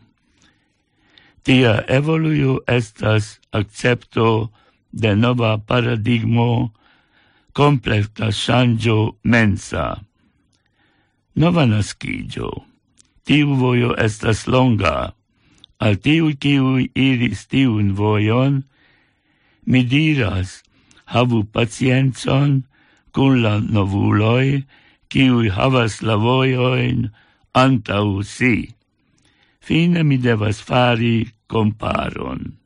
tia 1.49 1.80
evoluo 1.88 2.61
estas 2.68 3.38
accepto 3.57 4.53
de 4.92 5.14
nova 5.16 5.57
paradigmo 5.57 6.74
completa 7.55 8.28
shangio 8.30 9.16
mensa. 9.24 10.05
Nova 11.34 11.64
nascigio. 11.64 12.51
Tiu 13.24 13.57
voio 13.57 13.94
estas 13.96 14.44
longa. 14.46 15.14
Al 15.80 15.96
tiu 15.96 16.36
kiu 16.36 16.84
iris 16.94 17.46
tiun 17.49 17.94
voion, 17.96 18.61
mi 19.64 19.82
diras, 19.88 20.61
havu 21.07 21.46
pacienzon 21.49 22.66
cun 23.14 23.40
la 23.40 23.57
novuloi, 23.59 24.66
kiui 25.09 25.49
havas 25.49 26.03
la 26.03 26.20
voioin 26.20 27.09
antau 27.55 28.20
si. 28.20 28.68
Fine 29.64 30.05
mi 30.05 30.20
devas 30.20 30.61
fari 30.61 31.38
comparon. 31.49 32.61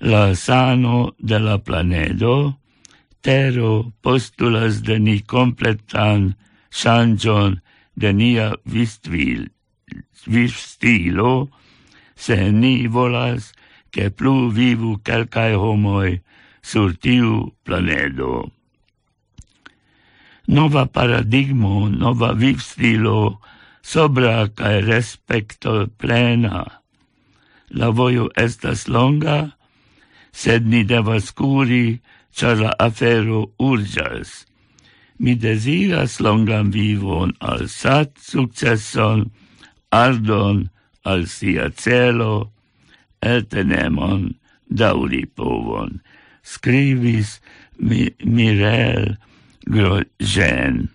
La 0.00 0.34
sano 0.34 1.14
de 1.18 1.38
la 1.40 1.58
planedo, 1.64 2.58
tero 3.22 3.94
postulas 4.02 4.82
de 4.82 4.98
ni 5.00 5.20
completan 5.20 6.34
sanjon 6.68 7.62
de 7.96 8.12
nia 8.12 8.52
vistvil, 8.66 9.48
vistilo, 10.26 11.48
se 12.16 12.36
ni 12.52 12.86
volas 12.86 13.54
che 13.90 14.10
plu 14.10 14.50
vivu 14.50 14.98
calcae 15.06 15.54
homoi 15.54 16.20
sur 16.60 16.92
tiu 16.98 17.54
planedo. 17.64 18.50
Nova 20.46 20.84
paradigmo, 20.86 21.88
nova 21.88 22.34
vivstilo, 22.34 23.40
sobra 23.80 24.48
cae 24.52 24.80
respecto 24.80 25.86
plena, 25.96 26.83
la 27.74 27.90
voio 27.90 28.28
estas 28.36 28.86
longa, 28.88 29.50
sed 30.32 30.66
ni 30.66 30.84
devas 30.84 31.30
curi, 31.34 32.00
char 32.34 32.58
la 32.62 32.72
afero 32.78 33.50
urgas. 33.58 34.46
Mi 35.18 35.34
desiras 35.34 36.18
longan 36.20 36.70
vivon 36.74 37.34
al 37.40 37.68
sat 37.68 38.18
successon, 38.18 39.30
ardon 39.90 40.70
al 41.04 41.26
sia 41.26 41.70
celo, 41.70 42.50
etenemon 43.22 44.34
dauri 44.68 45.24
povon, 45.26 46.00
scrivis 46.42 47.38
mi, 47.78 48.10
Mirel 48.24 49.16
Grosjean. 49.66 50.88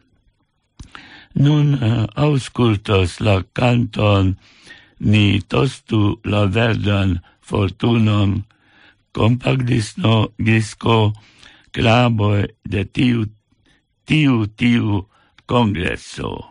Nun 1.39 1.75
eh, 1.77 1.85
uh, 1.85 2.05
auscultos 2.15 3.19
la 3.23 3.41
canton 3.53 4.35
ni 4.99 5.41
tostu 5.47 6.19
la 6.23 6.45
verdan 6.45 7.19
fortunon, 7.41 8.43
compagdisno 9.11 10.29
gisco 10.37 11.13
claboi 11.71 12.47
de 12.63 12.85
tiu, 12.85 13.25
tiu, 14.05 14.45
tiu 14.45 15.05
congresso. 15.45 16.48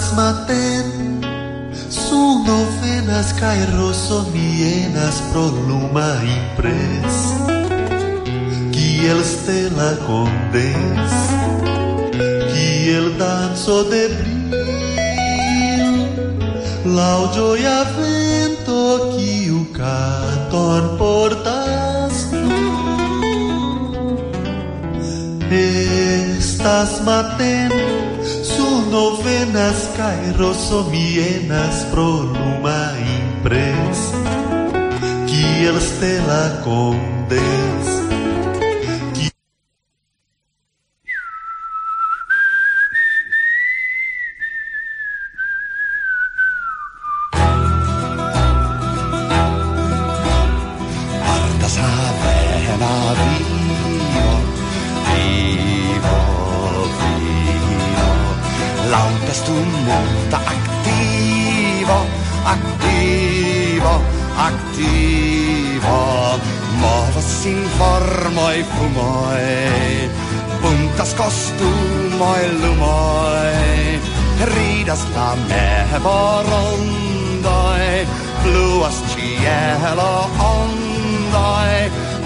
las 0.00 0.14
maten, 0.14 1.20
su 1.90 2.42
novenas 2.44 3.34
cae 3.34 3.66
rosomienas 3.66 5.22
pro 5.30 5.48
luma 5.68 6.10
impres, 6.38 7.14
que 8.72 9.10
el 9.10 9.22
te 9.46 9.60
condens, 10.06 11.12
que 12.52 12.96
el 12.96 13.18
danzo 13.18 13.84
de 13.84 14.08
bril. 14.08 14.40
Laudio 16.82 17.56
e 17.56 17.66
avento 17.66 19.14
que 19.14 19.50
o 19.52 19.54
caton 19.76 20.96
portas 20.96 22.12
tu, 22.30 22.48
estas 25.50 27.02
maten, 27.04 27.68
novenas, 28.90 29.88
cairosomienas 29.96 31.84
pro 31.90 32.24
numa 32.24 32.92
impres, 32.98 34.12
que 35.26 35.64
eles 35.66 35.98
te 36.00 36.18
la. 36.26 36.40
tu 59.46 59.56
molta 59.86 60.38
aktivo, 60.54 61.98
aktivo, 62.44 63.92
aktivo. 64.36 65.98
Morsin 66.80 67.60
formoi 67.76 68.64
fumoi, 68.64 70.08
puntas 70.62 71.12
costumoi 71.14 72.44
lumoi, 72.62 74.00
ridas 74.52 75.02
la 75.14 75.30
mevorondoi, 75.50 76.86
fluas 78.42 78.96
cielo 79.12 80.14
ondoi, 80.38 81.76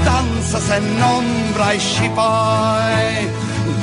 dansas 0.06 0.66
en 0.78 0.88
ombraj 1.02 1.76
ŝipoj, 1.90 2.96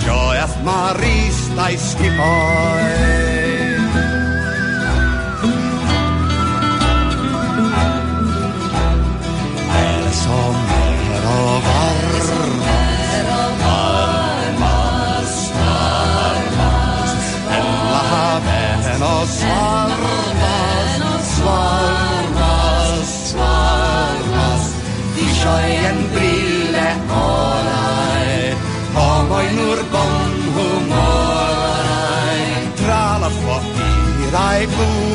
ĝojas 0.05 0.53
maris 0.63 1.40
I 1.57 1.75
skipper. 1.77 3.21
Svarmas, 19.41 21.25
svarmas, 21.37 23.09
svarmas, 23.29 24.63
die 25.15 25.29
scheuen 25.35 26.10
thy 34.31 34.65
must 34.65 35.11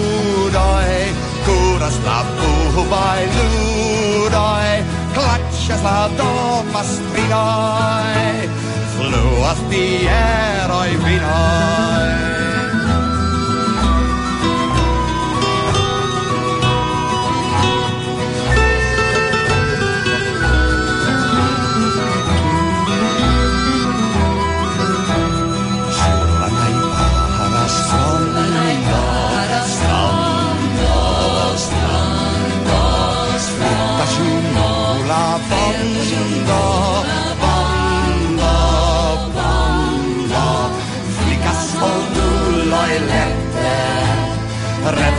kura 1.47 1.91
slapuhubaj 1.91 3.23
ludoj, 3.37 4.69
klatsasla 5.15 5.99
doma 6.19 6.83
strinoj, 6.93 8.17
fluas 8.97 9.61
pieroj 9.71 10.91
vinoj. 11.05 12.46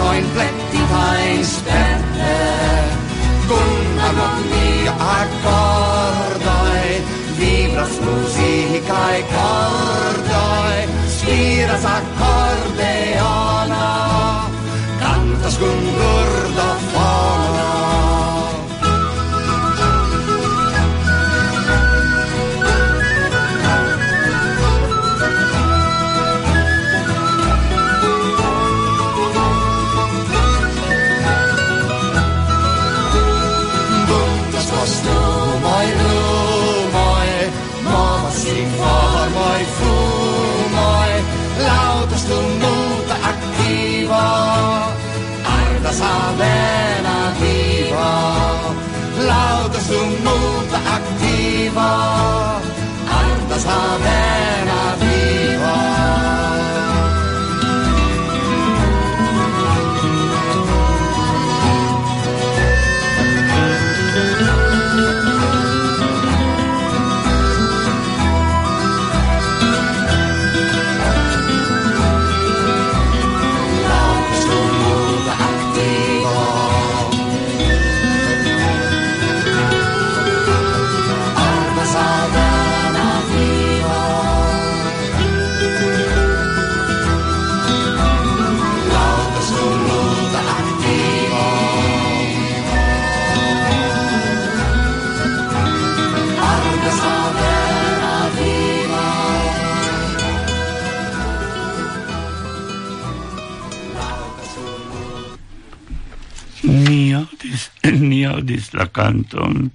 ein 0.10 0.26
Blättchen 0.34 0.88
ein 1.12 1.44
Sterne. 1.44 2.36
Gunnar 3.48 4.14
noch 4.22 4.40
nie 4.52 4.84
accordoi 5.16 6.86
Vibras 7.38 7.96
musicae 8.06 9.22
cordoi 9.34 10.80
Spiras 11.16 11.86
accordeona 11.98 13.86
Cantas 15.00 15.56
Gunnar 15.60 15.97
audis, 107.22 107.70
ni 108.10 108.24
audis 108.26 108.74
la 108.78 108.88
canton 108.88 109.70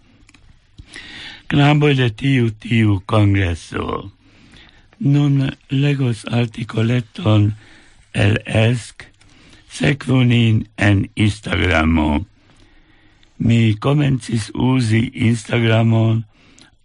knaboj 1.52 1.94
de 2.00 2.08
tiu 2.16 2.48
tiu 2.56 3.00
congresso. 3.04 4.08
Nun 5.12 5.50
legos 5.68 6.24
articoleton 6.24 7.50
el 8.16 8.38
ESC, 8.46 9.04
sekvu 9.68 10.22
nin 10.24 10.62
en 10.76 11.02
Instagramo. 11.12 12.24
Mi 13.44 13.76
comencis 13.76 14.48
uzi 14.54 15.02
Instagramon 15.28 16.22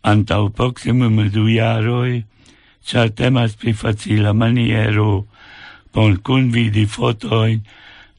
antau 0.03 0.49
proximum 0.49 1.29
du 1.31 1.47
jaroi, 1.47 2.25
char 2.83 3.07
temas 3.15 3.55
pri 3.55 3.71
facila 3.71 4.33
maniero 4.33 5.27
por 5.95 6.19
convidi 6.27 6.85
fotoin 6.85 7.63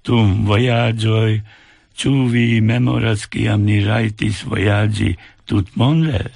tum 0.03 0.47
voyagioi, 0.49 1.43
Ciu 1.99 2.29
vi 2.31 2.61
memoras 2.63 3.27
ciam 3.27 3.65
ni 3.67 3.83
raitis 3.83 4.45
voyagi 4.47 5.17
tut 5.47 5.67
monde? 5.75 6.31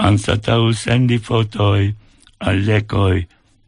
Ansatau 0.00 0.72
sendi 0.72 1.18
fotoi 1.20 1.92
al 2.40 2.64
lecoi 2.64 3.26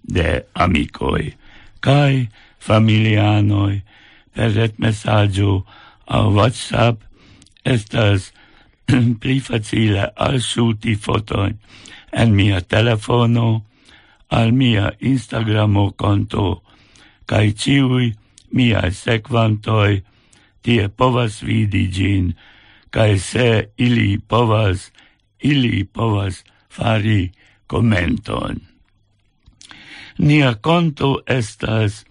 de 0.09 0.41
amicoi, 0.57 1.37
kai 1.85 2.29
familianoi 2.59 3.83
per 4.33 4.57
et 4.57 4.79
messaggio 4.79 5.67
au 6.09 6.33
WhatsApp 6.33 6.97
estas 7.65 8.33
pli 9.21 9.37
facile 9.41 10.07
alŝuti 10.17 10.95
fotoi 10.97 11.53
en 12.13 12.33
mia 12.33 12.61
telefono, 12.61 13.65
al 14.33 14.53
mia 14.53 14.89
Instagramo 15.01 15.91
konto 15.93 16.63
kaj 17.29 17.53
ciui 17.53 18.09
miaj 18.57 18.91
sequantoi, 18.97 20.01
tie 20.63 20.89
povas 20.89 21.43
vidi 21.43 21.89
gin, 21.93 22.33
cae 22.91 23.19
se 23.19 23.69
ili 23.77 24.19
povas, 24.19 24.91
ili 25.41 25.85
povas 25.85 26.45
fari 26.71 27.33
commenton. 27.67 28.61
Nia 30.19 30.55
conto 30.55 31.19
estas 31.27 32.05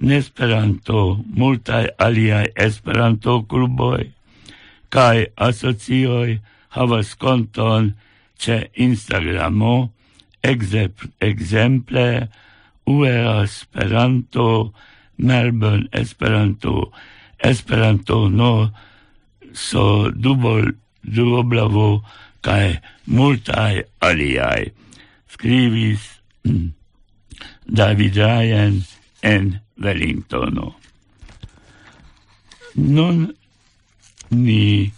Nesperanto, 0.00 1.20
multae 1.36 1.90
aliae 2.00 2.46
Esperanto 2.56 3.42
cluboi, 3.44 4.06
cae 4.88 5.26
asocioi 5.36 6.38
havas 6.72 7.10
conton 7.20 7.92
ce 8.40 8.70
Instagramo, 8.74 9.90
exemple, 10.40 12.28
UEA 12.86 13.42
Esperanto, 13.42 14.72
Melbourne 15.18 15.88
Esperanto, 15.92 16.92
Esperanto 17.42 18.28
no 18.28 18.70
so 19.52 20.10
dubol, 20.10 20.72
duoblavo, 21.02 22.02
kai 22.40 22.80
multai 23.06 23.84
aliai 24.00 24.70
scrivis 25.28 26.20
mm, 26.44 26.68
David 27.64 28.16
Ryan 28.16 28.82
en 29.22 29.60
Wellingtono. 29.80 30.74
Nun 32.76 33.32
ni, 34.30 34.92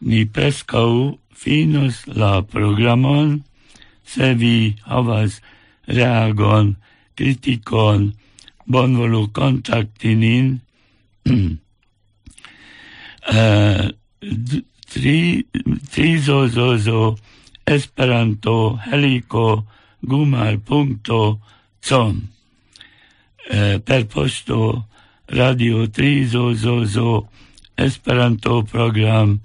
ni 0.00 0.24
prescau 0.24 1.18
finos 1.30 2.06
la 2.06 2.42
programon, 2.42 3.44
se 4.04 4.34
vi 4.34 4.74
havas 4.88 5.40
reagon, 5.86 6.76
kritikon, 7.16 8.12
bonvolu 8.66 9.28
kontakti 9.36 10.14
nin, 10.16 10.60
uh, 13.32 13.88
tri, 14.88 15.46
tri 15.90 16.18
zo, 16.18 16.46
zo, 16.48 16.76
zo, 16.76 17.16
esperanto, 17.64 18.78
helico, 18.86 19.64
gumar, 20.00 20.58
punto, 20.58 21.40
com. 21.80 22.28
Uh, 23.50 23.74
eh, 23.74 23.78
per 23.80 24.06
posto, 24.06 24.86
radio 25.26 25.86
tri 25.88 26.24
zo, 26.24 26.54
zo, 26.54 26.84
zo, 26.84 27.28
esperanto 27.76 28.62
program, 28.62 29.40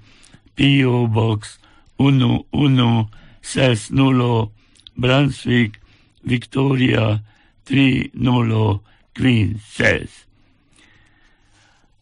PO 0.54 1.06
Box, 1.06 1.58
unu, 1.96 2.46
unu, 2.50 3.08
ses, 3.40 3.90
nulo, 3.90 4.52
Brunswick, 4.94 5.80
Victoria, 6.22 7.20
tri, 7.64 8.10
nulo, 8.14 8.82
Queen, 9.12 9.60
ses. 9.60 10.29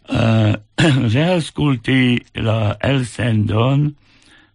Eh, 0.09 0.57
reascolti 1.13 2.17
la 2.33 2.77
Elsen 2.81 3.45
Don 3.45 3.95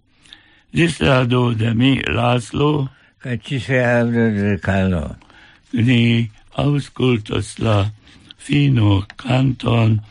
Registrato 0.72 1.54
de 1.54 1.74
mi, 1.74 2.00
Laszlo. 2.02 2.88
Ca 3.24 3.36
ci 3.36 3.60
se 3.60 3.78
avră 3.78 4.28
de 4.28 4.58
calo? 4.60 5.16
Ni 5.70 6.30
auscultos 6.52 7.56
la 7.56 7.90
fino 8.36 9.06
canton 9.16 10.02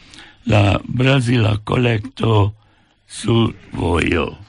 la 0.44 0.82
Brasila 0.86 1.60
collecto 1.64 2.54
sur 3.06 3.56
voio. 3.72 4.43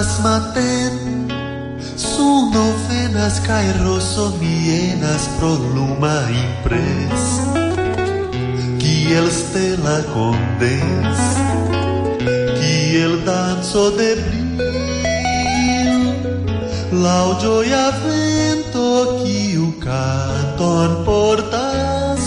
las 0.00 0.20
maten, 0.20 1.28
son 1.94 2.50
novenas 2.52 3.38
cae 3.46 3.70
rosomienas 3.84 5.28
pro 5.38 5.52
luma 5.74 6.16
impres, 6.46 7.22
que 8.80 8.94
els 9.18 9.38
te 9.52 9.66
condens, 10.14 11.18
que 12.58 13.02
el 13.04 13.14
danzo 13.26 13.90
de 13.90 14.10
bril, 14.24 14.58
laudio 17.04 17.54
y 17.62 17.72
avento 17.90 18.84
que 19.22 19.58
o 19.58 19.68
canton 19.84 20.90
portas. 21.04 22.20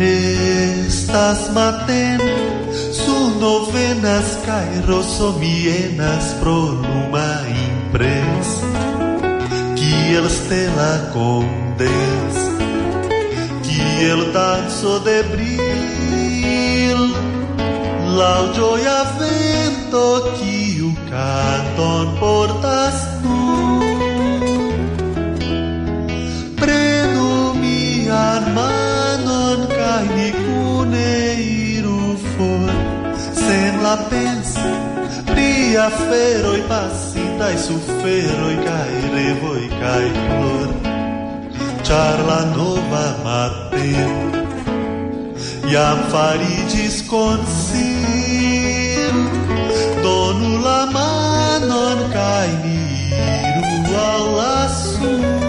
Estas 0.00 1.38
maten 1.54 2.31
novenas, 3.42 4.38
cairosomienas 4.46 6.34
pro 6.38 6.74
numa 6.74 7.42
impress, 7.50 8.62
que 9.74 10.14
eles 10.14 10.38
tela 10.48 11.10
condens, 11.12 12.36
que 13.64 14.04
el 14.04 14.32
danço 14.32 15.00
de 15.00 15.24
bril, 15.24 17.00
la 18.16 18.52
joia 18.54 19.02
vento 19.18 20.04
que 20.38 20.80
o 20.82 20.94
canton 21.10 22.14
portas 22.20 22.94
tu. 23.22 23.42
Prendo 26.60 27.54
minha 27.54 28.14
arma 28.14 28.81
lapense, 33.82 34.70
pia 35.34 35.86
e 36.58 36.62
pasintaj 36.70 37.56
suferoj 37.66 38.56
e 38.98 39.00
revoj 39.14 39.62
e 39.66 39.68
cai 39.80 40.08
flor. 40.22 40.68
Charla 41.82 42.40
nova 42.56 43.06
mate 43.24 43.90
E 45.66 45.76
a 45.76 45.92
fariĝis 46.12 46.96
konsilo. 47.10 47.62
Donu 50.02 50.52
la 50.64 50.80
manon 50.94 51.98
cai 52.14 52.50
ni 52.64 52.80
o 53.94 54.04
al. 54.40 55.41